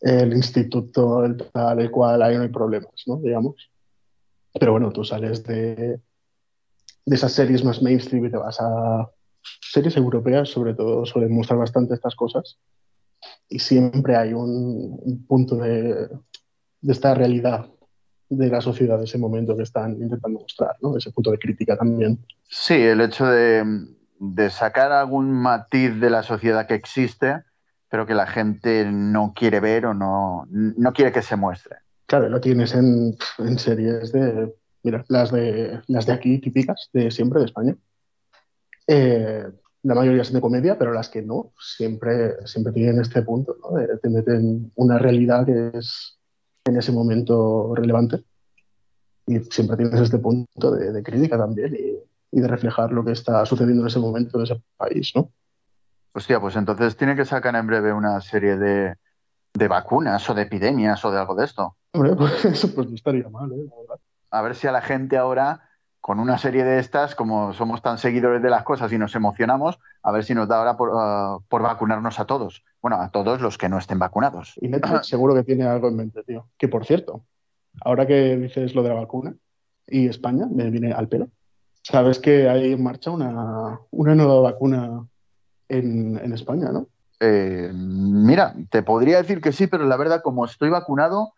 El 0.00 0.32
instituto, 0.32 1.24
el 1.24 1.36
tal, 1.36 1.80
el 1.80 1.90
cual, 1.90 2.22
ahí 2.22 2.36
no 2.36 2.42
hay 2.42 2.48
problemas, 2.48 2.92
¿no? 3.06 3.16
Digamos. 3.16 3.70
Pero 4.52 4.72
bueno, 4.72 4.92
tú 4.92 5.04
sales 5.04 5.42
de, 5.44 6.00
de 7.04 7.16
esas 7.16 7.32
series 7.32 7.64
más 7.64 7.82
mainstream 7.82 8.26
y 8.26 8.30
te 8.30 8.36
vas 8.36 8.58
a 8.60 9.10
series 9.60 9.96
europeas, 9.96 10.48
sobre 10.48 10.74
todo, 10.74 11.04
suelen 11.04 11.34
mostrar 11.34 11.58
bastante 11.58 11.94
estas 11.94 12.14
cosas. 12.14 12.58
Y 13.48 13.58
siempre 13.58 14.16
hay 14.16 14.32
un, 14.32 14.98
un 15.02 15.26
punto 15.26 15.56
de, 15.56 16.08
de 16.80 16.92
esta 16.92 17.14
realidad 17.14 17.66
de 18.36 18.48
la 18.48 18.60
sociedad 18.60 18.98
de 18.98 19.04
ese 19.04 19.18
momento 19.18 19.56
que 19.56 19.62
están 19.62 19.92
intentando 19.92 20.40
mostrar, 20.40 20.76
¿no? 20.80 20.96
Ese 20.96 21.10
punto 21.10 21.30
de 21.30 21.38
crítica 21.38 21.76
también. 21.76 22.18
Sí, 22.48 22.74
el 22.74 23.00
hecho 23.00 23.26
de, 23.26 23.86
sacar 24.50 24.92
algún 24.92 25.30
matiz 25.30 25.98
de 26.00 26.10
la 26.10 26.22
sociedad 26.22 26.66
que 26.66 26.74
existe, 26.74 27.42
pero 27.88 28.06
que 28.06 28.14
la 28.14 28.26
gente 28.26 28.86
no 28.90 29.32
quiere 29.34 29.60
ver 29.60 29.86
o 29.86 29.94
no, 29.94 30.46
no 30.50 30.92
quiere 30.92 31.12
que 31.12 31.22
se 31.22 31.36
muestre. 31.36 31.76
Claro, 32.06 32.28
lo 32.28 32.40
tienes 32.40 32.74
en, 32.74 33.16
series 33.58 34.12
de, 34.12 34.54
mira, 34.82 35.04
las 35.08 35.32
de, 35.32 35.80
las 35.86 36.06
de 36.06 36.12
aquí 36.12 36.38
típicas, 36.38 36.90
de 36.92 37.10
siempre, 37.10 37.40
de 37.40 37.46
España. 37.46 37.76
Eh, 38.86 39.44
la 39.84 39.94
mayoría 39.94 40.24
son 40.24 40.34
de 40.34 40.40
comedia, 40.40 40.78
pero 40.78 40.92
las 40.92 41.08
que 41.08 41.22
no, 41.22 41.52
siempre, 41.58 42.46
siempre 42.46 42.72
tienen 42.72 43.00
este 43.00 43.22
punto, 43.22 43.56
¿no? 43.62 43.76
De, 43.76 43.98
te 43.98 44.08
meten 44.08 44.72
una 44.76 44.98
realidad 44.98 45.44
que 45.46 45.70
es 45.78 46.18
en 46.64 46.76
ese 46.76 46.92
momento 46.92 47.74
relevante. 47.74 48.24
Y 49.26 49.38
siempre 49.40 49.76
tienes 49.76 50.00
este 50.00 50.18
punto 50.18 50.70
de, 50.72 51.02
crítica 51.02 51.38
también 51.38 51.74
y, 51.74 52.40
de 52.40 52.48
reflejar 52.48 52.90
lo 52.90 53.04
que 53.04 53.12
está 53.12 53.46
sucediendo 53.46 53.82
en 53.82 53.88
ese 53.88 54.00
momento 54.00 54.38
en 54.38 54.44
ese 54.44 54.62
país, 54.76 55.12
¿no? 55.14 55.30
Hostia, 56.12 56.40
pues 56.40 56.56
entonces 56.56 56.96
tiene 56.96 57.14
que 57.14 57.24
sacar 57.24 57.54
en 57.54 57.66
breve 57.66 57.92
una 57.92 58.20
serie 58.20 58.56
de, 58.56 58.96
vacunas 59.68 60.28
o 60.28 60.34
de 60.34 60.42
epidemias 60.42 61.04
o 61.04 61.12
de 61.12 61.18
algo 61.18 61.34
de 61.36 61.44
esto. 61.44 61.76
Hombre, 61.92 62.14
pues 62.16 62.44
eso 62.44 62.74
pues 62.74 62.88
no 62.88 62.94
estaría 62.96 63.28
mal, 63.28 63.52
¿eh? 63.52 63.66
A 64.30 64.42
ver 64.42 64.56
si 64.56 64.66
a 64.66 64.72
la 64.72 64.82
gente 64.82 65.16
ahora, 65.16 65.68
con 66.00 66.18
una 66.18 66.36
serie 66.38 66.64
de 66.64 66.80
estas, 66.80 67.14
como 67.14 67.52
somos 67.52 67.82
tan 67.82 67.98
seguidores 67.98 68.42
de 68.42 68.50
las 68.50 68.64
cosas 68.64 68.92
y 68.92 68.98
nos 68.98 69.14
emocionamos, 69.14 69.78
a 70.02 70.10
ver 70.10 70.24
si 70.24 70.34
nos 70.34 70.48
da 70.48 70.58
ahora 70.58 70.76
por, 70.76 70.88
uh, 70.90 71.40
por 71.48 71.62
vacunarnos 71.62 72.18
a 72.18 72.24
todos. 72.24 72.64
Bueno, 72.84 73.00
a 73.00 73.08
todos 73.08 73.40
los 73.40 73.56
que 73.56 73.70
no 73.70 73.78
estén 73.78 73.98
vacunados. 73.98 74.58
Y 74.60 74.68
Netflix 74.68 75.06
seguro 75.08 75.34
que 75.34 75.42
tiene 75.42 75.64
algo 75.64 75.88
en 75.88 75.96
mente, 75.96 76.22
tío. 76.22 76.50
Que 76.58 76.68
por 76.68 76.84
cierto, 76.84 77.24
ahora 77.80 78.06
que 78.06 78.36
dices 78.36 78.74
lo 78.74 78.82
de 78.82 78.90
la 78.90 78.96
vacuna 78.96 79.34
y 79.86 80.06
España, 80.06 80.46
me 80.50 80.68
viene 80.68 80.92
al 80.92 81.08
pelo. 81.08 81.28
Sabes 81.80 82.18
que 82.18 82.46
hay 82.46 82.74
en 82.74 82.82
marcha 82.82 83.10
una, 83.10 83.80
nueva 83.90 84.40
vacuna 84.42 85.02
en, 85.66 86.30
España, 86.34 86.72
¿no? 86.72 86.88
Eh, 87.20 87.70
mira, 87.72 88.54
te 88.68 88.82
podría 88.82 89.16
decir 89.16 89.40
que 89.40 89.52
sí, 89.52 89.66
pero 89.66 89.86
la 89.86 89.96
verdad, 89.96 90.20
como 90.22 90.44
estoy 90.44 90.68
vacunado, 90.68 91.32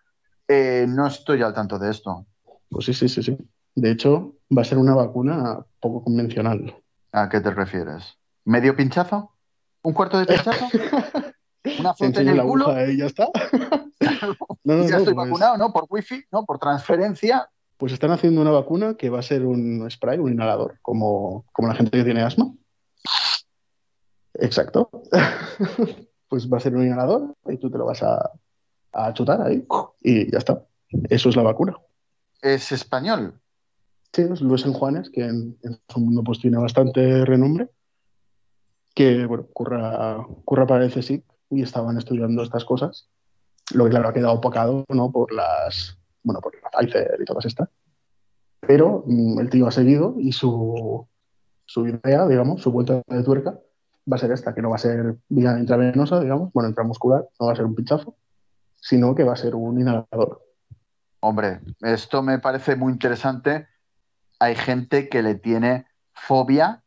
eh, 0.49 0.87
no 0.89 1.07
estoy 1.07 1.43
al 1.43 1.55
tanto 1.55 1.79
de 1.79 1.93
esto. 1.93 2.27
Pues 2.69 2.87
sí, 2.87 2.93
sí, 2.93 3.09
sí, 3.09 3.23
sí. 3.23 3.39
De 3.77 3.93
hecho, 3.93 4.35
va 4.51 4.63
a 4.63 4.65
ser 4.65 4.79
una 4.79 4.97
vacuna 4.97 5.65
poco 5.79 6.03
convencional. 6.03 6.75
¿A 7.13 7.29
qué 7.29 7.41
te 7.41 7.53
refieres? 7.53 8.19
¿Medio 8.45 8.75
pinchazo? 8.75 9.31
¿Un 9.83 9.93
cuarto 9.93 10.19
de 10.19 10.27
pinchazo? 10.27 10.67
una 11.79 11.95
foto 11.95 12.21
en 12.21 12.29
el 12.29 12.43
culo. 12.43 12.91
y 12.91 12.99
ya 12.99 13.07
está. 13.07 13.29
no, 14.65 14.89
ya 14.89 14.99
estoy 14.99 15.15
pues 15.15 15.17
vacunado, 15.17 15.57
¿no? 15.57 15.73
Por 15.73 15.87
wifi, 15.89 16.25
¿no? 16.33 16.45
Por 16.45 16.59
transferencia. 16.59 17.49
Pues 17.77 17.93
están 17.93 18.11
haciendo 18.11 18.41
una 18.41 18.51
vacuna 18.51 18.95
que 18.95 19.11
va 19.11 19.19
a 19.19 19.23
ser 19.23 19.45
un 19.45 19.87
spray, 19.91 20.19
un 20.19 20.33
inhalador, 20.33 20.79
como, 20.81 21.45
como 21.53 21.69
la 21.69 21.75
gente 21.75 21.99
que 21.99 22.05
tiene 22.05 22.23
asma. 22.23 22.53
Exacto. 24.35 24.91
pues 26.29 26.51
va 26.51 26.57
a 26.57 26.61
ser 26.61 26.75
un 26.75 26.87
inhalador 26.87 27.35
y 27.47 27.57
tú 27.59 27.71
te 27.71 27.79
lo 27.79 27.87
vas 27.87 28.03
a, 28.03 28.31
a 28.93 29.13
chutar 29.13 29.43
ahí 29.43 29.67
y 30.01 30.31
ya 30.31 30.39
está. 30.39 30.65
Eso 31.11 31.29
es 31.29 31.37
la 31.37 31.43
vacuna. 31.43 31.77
¿Es 32.41 32.73
español? 32.73 33.41
Sí, 34.13 34.23
es 34.23 34.41
Luis 34.41 34.63
San 34.63 34.73
Juanes, 34.73 35.11
que 35.11 35.23
en, 35.23 35.59
en 35.63 35.79
su 35.89 36.01
mundo 36.01 36.23
pues 36.25 36.39
tiene 36.39 36.57
bastante 36.57 37.25
renombre. 37.25 37.69
Que, 38.95 39.27
bueno, 39.27 39.47
curra, 39.53 40.27
curra 40.45 40.67
para 40.67 40.87
el 40.87 40.93
CSIC 40.93 41.23
y 41.51 41.63
estaban 41.63 41.99
estudiando 41.99 42.43
estas 42.43 42.65
cosas. 42.65 43.09
Lo 43.73 43.85
que 43.85 43.91
claro 43.91 44.09
ha 44.09 44.13
quedado 44.13 44.35
opacado 44.35 44.85
¿no? 44.89 45.11
por 45.11 45.33
las 45.33 45.99
bueno, 46.27 46.41
por 46.41 46.53
la 46.61 46.71
Pfizer 46.71 47.19
y 47.21 47.25
todas 47.25 47.47
estas. 47.47 47.69
Pero 48.61 49.05
mm, 49.07 49.39
el 49.39 49.49
tío 49.49 49.69
ha 49.69 49.71
seguido 49.71 50.17
y 50.19 50.33
su, 50.33 51.07
su 51.65 51.87
idea, 51.87 52.27
digamos, 52.27 52.61
su 52.61 52.73
vuelta 52.73 53.01
de 53.07 53.23
tuerca 53.23 53.59
va 54.11 54.17
a 54.17 54.19
ser 54.19 54.33
esta, 54.33 54.53
que 54.53 54.61
no 54.61 54.71
va 54.71 54.77
a 54.77 54.81
ser 54.81 55.17
vía 55.29 55.57
intravenosa, 55.59 56.21
digamos, 56.21 56.53
bueno, 56.53 56.69
intramuscular, 56.69 57.29
no 57.39 57.47
va 57.47 57.53
a 57.53 57.57
ser 57.57 57.65
un 57.65 57.77
pinchazo, 57.77 58.17
sino 58.77 59.15
que 59.15 59.23
va 59.23 59.35
a 59.35 59.37
ser 59.37 59.55
un 59.55 59.81
inhalador. 59.81 60.43
Hombre, 61.21 61.61
esto 61.81 62.23
me 62.23 62.41
parece 62.41 62.75
muy 62.75 62.93
interesante. 62.93 63.69
Hay 64.41 64.57
gente 64.57 65.09
que 65.09 65.23
le 65.23 65.37
tiene 65.37 65.87
fobia 66.13 66.83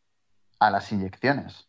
a 0.60 0.70
las 0.70 0.92
inyecciones. 0.92 1.68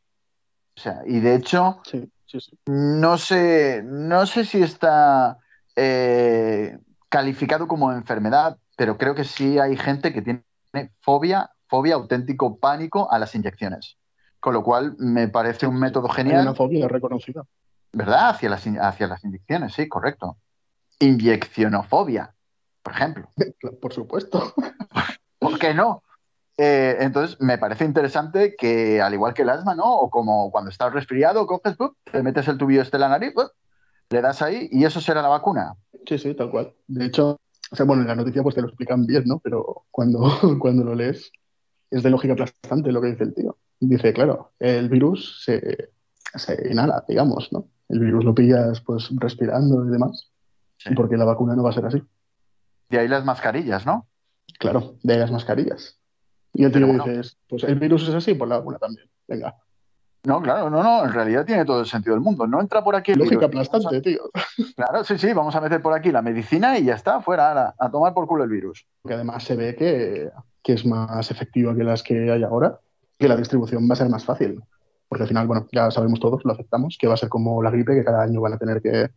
O 0.77 0.81
sea, 0.81 1.03
y 1.07 1.21
de 1.21 1.37
hecho, 1.37 1.81
Sí, 1.85 2.11
sí, 2.31 2.41
sí. 2.41 2.59
no 2.67 3.19
sé, 3.19 3.83
no 3.85 4.27
sé 4.27 4.45
si 4.45 4.63
está 4.63 5.39
eh, 5.77 6.79
calificado 7.09 7.67
como 7.67 7.93
enfermedad, 7.93 8.57
pero 8.77 8.97
creo 8.97 9.15
que 9.15 9.25
sí 9.25 9.59
hay 9.59 9.77
gente 9.77 10.13
que 10.13 10.23
tiene 10.23 10.45
fobia, 11.01 11.51
fobia, 11.67 11.95
auténtico 11.95 12.59
pánico 12.59 13.11
a 13.13 13.19
las 13.19 13.35
inyecciones. 13.35 13.97
Con 14.39 14.55
lo 14.55 14.63
cual 14.63 14.95
me 14.99 15.29
parece 15.29 15.67
un 15.67 15.79
método 15.79 16.09
Hay 16.11 16.17
genial. 16.17 16.43
una 16.43 16.55
fobia 16.55 16.89
reconocida. 16.89 17.45
¿Verdad? 17.93 18.31
Hacia 18.31 18.49
las, 18.49 18.67
in- 18.67 18.81
hacia 18.81 19.07
las 19.07 19.23
inyecciones, 19.25 19.75
sí, 19.75 19.89
correcto. 19.89 20.37
Inyeccionofobia, 21.01 22.35
por 22.83 22.93
ejemplo. 22.95 23.29
Por 23.83 23.93
supuesto. 23.93 24.55
¿Por 25.39 25.59
qué 25.59 25.75
no? 25.75 26.03
Eh, 26.63 26.97
entonces, 27.01 27.39
me 27.41 27.57
parece 27.57 27.87
interesante 27.87 28.55
que, 28.55 29.01
al 29.01 29.15
igual 29.15 29.33
que 29.33 29.43
el 29.43 29.49
asma, 29.49 29.75
¿no? 29.75 29.85
O 29.97 30.11
como 30.11 30.51
cuando 30.51 30.71
estás 30.71 30.93
resfriado, 30.93 31.47
coges, 31.47 31.75
¡pup! 31.77 31.97
te 32.11 32.23
metes 32.23 32.49
el 32.49 32.59
tubillo 32.59 32.83
este 32.83 32.97
en 32.99 33.01
la 33.01 33.09
nariz, 33.09 33.33
¡pup! 33.35 33.49
le 34.11 34.21
das 34.21 34.43
ahí 34.43 34.69
y 34.73 34.85
eso 34.85 35.01
será 35.01 35.23
la 35.23 35.29
vacuna. 35.29 35.75
Sí, 36.07 36.19
sí, 36.19 36.35
tal 36.35 36.51
cual. 36.51 36.75
De 36.89 37.07
hecho, 37.07 37.39
o 37.71 37.77
sea, 37.77 37.87
bueno, 37.87 38.03
en 38.03 38.09
la 38.09 38.17
noticia 38.17 38.43
pues 38.43 38.55
te 38.57 38.61
lo 38.61 38.67
explican 38.67 39.07
bien, 39.07 39.23
¿no? 39.25 39.39
Pero 39.39 39.85
cuando, 39.91 40.21
cuando 40.61 40.85
lo 40.85 40.95
lees 40.95 41.31
es 41.91 42.03
de 42.03 42.11
lógica 42.11 42.35
aplastante 42.35 42.93
lo 42.93 43.01
que 43.01 43.09
dice 43.13 43.25
el 43.25 43.35
tío. 43.35 43.57
Dice, 43.79 44.13
claro, 44.13 44.51
el 44.59 44.89
virus 44.91 45.43
se, 45.45 45.93
se 46.35 46.69
inhala, 46.71 47.05
digamos, 47.09 47.51
¿no? 47.53 47.69
El 47.89 48.01
virus 48.01 48.25
lo 48.25 48.35
pillas 48.35 48.81
pues 48.83 49.09
respirando 49.17 49.87
y 49.87 49.91
demás, 49.91 50.31
Sí. 50.77 50.95
porque 50.95 51.17
la 51.17 51.25
vacuna 51.25 51.55
no 51.55 51.63
va 51.63 51.71
a 51.71 51.75
ser 51.75 51.87
así. 51.87 52.03
De 52.91 52.99
ahí 52.99 53.09
las 53.09 53.25
mascarillas, 53.25 53.87
¿no? 53.87 54.09
Claro, 54.59 54.97
de 55.03 55.15
ahí 55.15 55.19
las 55.21 55.31
mascarillas. 55.31 56.00
Y 56.53 56.65
el 56.65 56.73
tío 56.73 56.87
bueno. 56.87 57.05
dice, 57.05 57.37
pues 57.49 57.65
el 57.65 57.79
virus 57.79 58.09
es 58.09 58.15
así, 58.15 58.35
pues 58.35 58.49
la 58.49 58.59
vacuna 58.59 58.79
también. 58.79 59.09
Venga, 59.29 59.55
No, 60.25 60.43
claro, 60.43 60.69
no, 60.69 60.83
no, 60.83 61.05
en 61.05 61.13
realidad 61.13 61.45
tiene 61.47 61.65
todo 61.65 61.81
el 61.81 61.87
sentido 61.87 62.15
del 62.15 62.23
mundo. 62.23 62.47
No 62.47 62.61
entra 62.61 62.83
por 62.83 62.97
aquí 62.97 63.13
el 63.13 63.19
lógica 63.19 63.47
virus. 63.47 63.69
aplastante, 63.69 64.01
tío. 64.01 64.31
Claro, 64.77 65.05
sí, 65.05 65.19
sí, 65.19 65.33
vamos 65.33 65.55
a 65.55 65.61
meter 65.61 65.81
por 65.81 65.93
aquí 65.93 66.11
la 66.11 66.23
medicina 66.23 66.79
y 66.79 66.85
ya 66.85 66.95
está, 66.95 67.21
fuera, 67.21 67.49
ahora, 67.49 67.75
a 67.79 67.91
tomar 67.91 68.15
por 68.15 68.27
culo 68.27 68.45
el 68.45 68.51
virus. 68.51 68.87
Que 69.07 69.15
además 69.15 69.45
se 69.45 69.57
ve 69.57 69.75
que, 69.77 70.31
que 70.63 70.73
es 70.73 70.85
más 70.85 71.31
efectiva 71.31 71.75
que 71.75 71.85
las 71.85 72.03
que 72.03 72.31
hay 72.31 72.43
ahora, 72.43 72.81
que 73.19 73.29
la 73.29 73.37
distribución 73.37 73.89
va 73.89 73.95
a 73.95 73.97
ser 73.97 74.09
más 74.09 74.25
fácil. 74.25 74.63
Porque 75.09 75.23
al 75.25 75.29
final, 75.29 75.47
bueno, 75.47 75.67
ya 75.73 75.91
sabemos 75.91 76.21
todos, 76.21 76.45
lo 76.45 76.53
aceptamos, 76.53 76.97
que 76.99 77.07
va 77.07 77.15
a 77.15 77.17
ser 77.17 77.29
como 77.29 77.63
la 77.63 77.71
gripe, 77.71 77.95
que 77.95 78.05
cada 78.05 78.23
año 78.23 78.41
van 78.41 78.53
a 78.53 78.59
tener 78.59 78.81
que, 78.81 79.11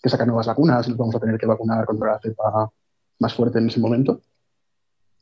que 0.00 0.08
sacar 0.08 0.26
nuevas 0.26 0.46
vacunas 0.46 0.86
y 0.86 0.90
nos 0.90 0.98
vamos 0.98 1.14
a 1.14 1.20
tener 1.20 1.38
que 1.38 1.46
vacunar 1.46 1.84
contra 1.84 2.12
la 2.12 2.20
cepa 2.20 2.70
más 3.18 3.34
fuerte 3.34 3.58
en 3.58 3.68
ese 3.68 3.80
momento. 3.80 4.20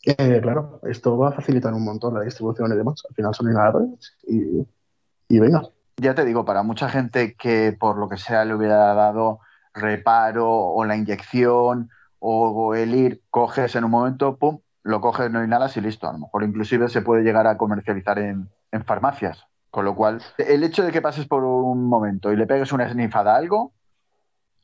Eh, 0.05 0.41
claro, 0.41 0.81
esto 0.85 1.17
va 1.19 1.31
a 1.31 1.33
facilitar 1.33 1.75
un 1.75 1.85
montón 1.85 2.15
la 2.15 2.21
distribución 2.21 2.73
y 2.73 2.77
demás. 2.77 3.03
Al 3.09 3.15
final 3.15 3.35
son 3.35 3.51
inhaladores 3.51 4.17
y, 4.27 5.39
venga. 5.39 5.63
Ya 5.97 6.15
te 6.15 6.25
digo, 6.25 6.45
para 6.45 6.63
mucha 6.63 6.89
gente 6.89 7.35
que 7.35 7.77
por 7.79 7.97
lo 7.97 8.09
que 8.09 8.19
sea 8.19 8.45
le 8.45 8.55
hubiera 8.55 8.95
dado 8.95 9.41
reparo 9.73 10.49
o 10.49 10.85
la 10.85 10.97
inyección 10.97 11.91
o, 12.19 12.75
el 12.75 12.95
ir, 12.95 13.23
coges 13.31 13.77
en 13.77 13.85
un 13.85 13.91
momento, 13.91 14.37
pum, 14.37 14.61
lo 14.83 15.01
coges, 15.01 15.31
no 15.31 15.43
inhalas 15.43 15.77
y 15.77 15.81
listo. 15.81 16.09
A 16.09 16.13
lo 16.13 16.19
mejor 16.19 16.45
inclusive 16.45 16.89
se 16.89 17.03
puede 17.03 17.23
llegar 17.23 17.47
a 17.47 17.57
comercializar 17.57 18.19
en, 18.19 18.49
farmacias. 18.85 19.47
Con 19.71 19.85
lo 19.85 19.95
cual, 19.95 20.23
el 20.39 20.65
hecho 20.65 20.83
de 20.83 20.93
que 20.93 21.03
pases 21.03 21.27
por 21.27 21.45
un 21.45 21.89
momento 21.89 22.33
y 22.33 22.37
le 22.37 22.47
pegues 22.47 22.73
una 22.73 22.87
esnifada 22.87 23.35
a 23.35 23.39
algo, 23.39 23.73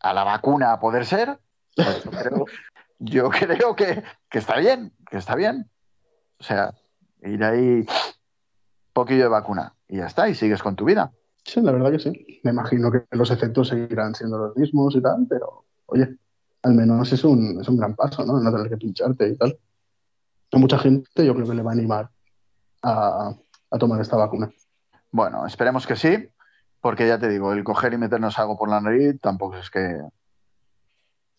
a 0.00 0.12
la 0.12 0.24
vacuna 0.24 0.72
a 0.72 0.80
poder 0.80 1.06
ser, 1.06 1.38
pues 1.74 2.02
creo, 2.10 2.44
yo 3.02 3.30
creo 3.30 3.76
que, 3.76 4.02
que 4.30 4.38
está 4.38 4.56
bien, 4.56 4.92
que 5.10 5.18
está 5.18 5.34
bien. 5.34 5.70
O 6.38 6.44
sea, 6.44 6.74
ir 7.22 7.42
ahí, 7.44 7.86
poquillo 8.92 9.24
de 9.24 9.28
vacuna 9.28 9.74
y 9.88 9.98
ya 9.98 10.06
está, 10.06 10.28
y 10.28 10.34
sigues 10.34 10.62
con 10.62 10.76
tu 10.76 10.84
vida. 10.84 11.12
Sí, 11.44 11.60
la 11.60 11.72
verdad 11.72 11.90
que 11.90 11.98
sí. 11.98 12.40
Me 12.44 12.52
imagino 12.52 12.90
que 12.90 13.04
los 13.10 13.30
efectos 13.30 13.68
seguirán 13.68 14.14
siendo 14.14 14.38
los 14.38 14.56
mismos 14.56 14.94
y 14.94 15.02
tal, 15.02 15.26
pero 15.28 15.64
oye, 15.86 16.16
al 16.62 16.74
menos 16.74 17.12
es 17.12 17.24
un, 17.24 17.60
es 17.60 17.68
un 17.68 17.76
gran 17.76 17.94
paso, 17.94 18.24
¿no? 18.24 18.38
No 18.40 18.52
tener 18.52 18.68
que 18.68 18.76
pincharte 18.76 19.28
y 19.28 19.36
tal. 19.36 19.58
A 20.52 20.58
mucha 20.58 20.78
gente 20.78 21.26
yo 21.26 21.34
creo 21.34 21.46
que 21.46 21.54
le 21.54 21.62
va 21.62 21.72
a 21.72 21.74
animar 21.74 22.10
a, 22.82 23.34
a 23.70 23.78
tomar 23.78 24.00
esta 24.00 24.16
vacuna. 24.16 24.50
Bueno, 25.10 25.46
esperemos 25.46 25.86
que 25.86 25.96
sí, 25.96 26.28
porque 26.80 27.08
ya 27.08 27.18
te 27.18 27.28
digo, 27.28 27.52
el 27.52 27.64
coger 27.64 27.92
y 27.94 27.98
meternos 27.98 28.38
algo 28.38 28.56
por 28.56 28.68
la 28.68 28.80
nariz 28.80 29.20
tampoco 29.20 29.56
es 29.56 29.70
que 29.70 30.00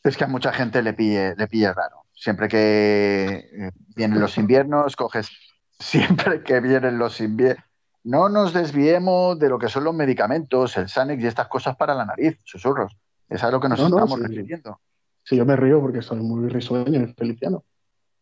es 0.03 0.17
que 0.17 0.23
a 0.23 0.27
mucha 0.27 0.51
gente 0.51 0.81
le 0.81 0.93
pille, 0.93 1.35
le 1.35 1.47
pille 1.47 1.73
raro. 1.73 2.03
Siempre 2.13 2.47
que 2.47 3.49
eh, 3.51 3.71
vienen 3.95 4.19
los 4.19 4.37
inviernos, 4.37 4.95
coges 4.95 5.29
siempre 5.79 6.43
que 6.43 6.59
vienen 6.59 6.97
los 6.97 7.19
inviernos. 7.21 7.65
No 8.03 8.27
nos 8.27 8.53
desviemos 8.53 9.39
de 9.39 9.47
lo 9.49 9.57
que 9.57 9.69
son 9.69 9.85
los 9.85 9.95
medicamentos, 9.95 10.75
el 10.75 10.89
Sanex 10.89 11.23
y 11.23 11.27
estas 11.27 11.47
cosas 11.47 11.77
para 11.77 11.95
la 11.95 12.05
nariz, 12.05 12.37
susurros. 12.43 12.93
Es 13.29 13.43
a 13.43 13.49
lo 13.51 13.61
que 13.61 13.69
nos 13.69 13.79
No, 13.79 13.89
no, 13.89 13.95
estamos 13.97 14.19
sí. 14.19 14.27
refiriendo. 14.27 14.79
Sí, 15.23 15.37
yo 15.37 15.45
me 15.45 15.55
río 15.55 15.79
porque 15.79 16.01
soy 16.01 16.19
muy 16.19 16.49
risueño 16.49 17.01
y 17.01 17.13
feliciano. 17.13 17.63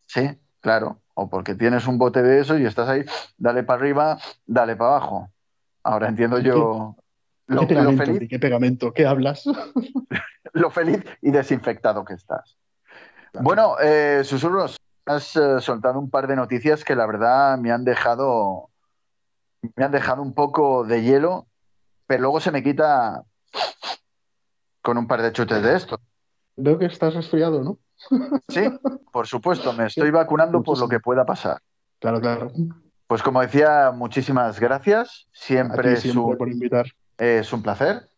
Sí, 0.06 0.38
claro. 0.60 1.00
O 1.14 1.28
porque 1.28 1.56
tienes 1.56 1.88
un 1.88 1.98
bote 1.98 2.22
de 2.22 2.40
eso 2.40 2.56
y 2.56 2.64
estás 2.64 2.88
ahí, 2.88 3.04
dale 3.36 3.64
para 3.64 3.80
arriba, 3.80 4.18
dale 4.46 4.76
para 4.76 4.90
abajo. 4.90 5.30
Ahora 5.82 6.08
entiendo 6.08 6.38
yo 6.38 6.96
lo, 7.54 7.66
¿Qué 7.66 7.74
lo 7.74 7.80
pegamento? 7.80 8.04
feliz 8.04 8.20
¿De 8.20 8.28
qué 8.28 8.38
pegamento? 8.38 8.92
¿Qué 8.92 9.06
hablas? 9.06 9.44
lo 10.52 10.70
feliz 10.70 11.04
y 11.20 11.30
desinfectado 11.30 12.04
que 12.04 12.14
estás. 12.14 12.56
Bueno, 13.40 13.76
eh, 13.80 14.22
susurros, 14.24 14.76
has 15.06 15.36
eh, 15.36 15.60
soltado 15.60 15.98
un 15.98 16.10
par 16.10 16.26
de 16.26 16.36
noticias 16.36 16.84
que 16.84 16.94
la 16.94 17.06
verdad 17.06 17.58
me 17.58 17.72
han 17.72 17.84
dejado 17.84 18.68
me 19.76 19.84
han 19.84 19.92
dejado 19.92 20.22
un 20.22 20.34
poco 20.34 20.84
de 20.84 21.02
hielo, 21.02 21.46
pero 22.06 22.22
luego 22.22 22.40
se 22.40 22.50
me 22.50 22.62
quita 22.62 23.22
con 24.82 24.98
un 24.98 25.06
par 25.06 25.22
de 25.22 25.32
chutes 25.32 25.62
de 25.62 25.76
esto. 25.76 26.00
Veo 26.56 26.78
que 26.78 26.86
estás 26.86 27.14
resfriado, 27.14 27.62
¿no? 27.62 27.78
Sí, 28.48 28.68
por 29.12 29.26
supuesto, 29.26 29.72
me 29.72 29.86
estoy 29.86 30.10
vacunando 30.10 30.62
por 30.62 30.78
lo 30.78 30.88
que 30.88 31.00
pueda 31.00 31.24
pasar. 31.24 31.60
Claro, 32.00 32.20
claro. 32.20 32.50
Pues 33.06 33.22
como 33.22 33.40
decía, 33.40 33.92
muchísimas 33.94 34.58
gracias. 34.58 35.26
A 35.26 35.28
Siempre, 35.32 35.96
ti 35.96 36.12
por 36.12 36.48
invitar. 36.48 36.86
Es 37.22 37.52
un 37.52 37.62
placer. 37.62 38.08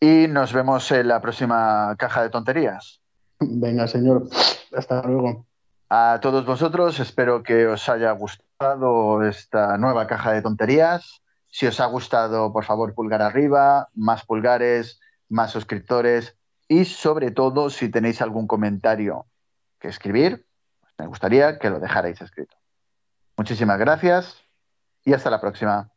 Y 0.00 0.28
nos 0.28 0.52
vemos 0.52 0.90
en 0.92 1.08
la 1.08 1.20
próxima 1.20 1.94
caja 1.98 2.22
de 2.22 2.30
tonterías. 2.30 3.00
Venga, 3.38 3.86
señor. 3.86 4.28
Hasta 4.74 5.02
luego. 5.02 5.46
A 5.90 6.18
todos 6.22 6.46
vosotros, 6.46 6.98
espero 6.98 7.42
que 7.42 7.66
os 7.66 7.88
haya 7.88 8.10
gustado 8.12 9.22
esta 9.22 9.76
nueva 9.76 10.06
caja 10.06 10.32
de 10.32 10.40
tonterías. 10.42 11.22
Si 11.48 11.66
os 11.66 11.80
ha 11.80 11.86
gustado, 11.86 12.52
por 12.52 12.64
favor, 12.64 12.94
pulgar 12.94 13.20
arriba, 13.20 13.88
más 13.94 14.24
pulgares, 14.24 14.98
más 15.28 15.50
suscriptores 15.50 16.36
y 16.66 16.86
sobre 16.86 17.30
todo, 17.30 17.70
si 17.70 17.90
tenéis 17.90 18.22
algún 18.22 18.46
comentario 18.46 19.26
que 19.78 19.88
escribir, 19.88 20.46
me 20.98 21.06
gustaría 21.06 21.58
que 21.58 21.70
lo 21.70 21.78
dejarais 21.78 22.20
escrito. 22.20 22.56
Muchísimas 23.36 23.78
gracias 23.78 24.36
y 25.04 25.12
hasta 25.12 25.30
la 25.30 25.40
próxima. 25.40 25.90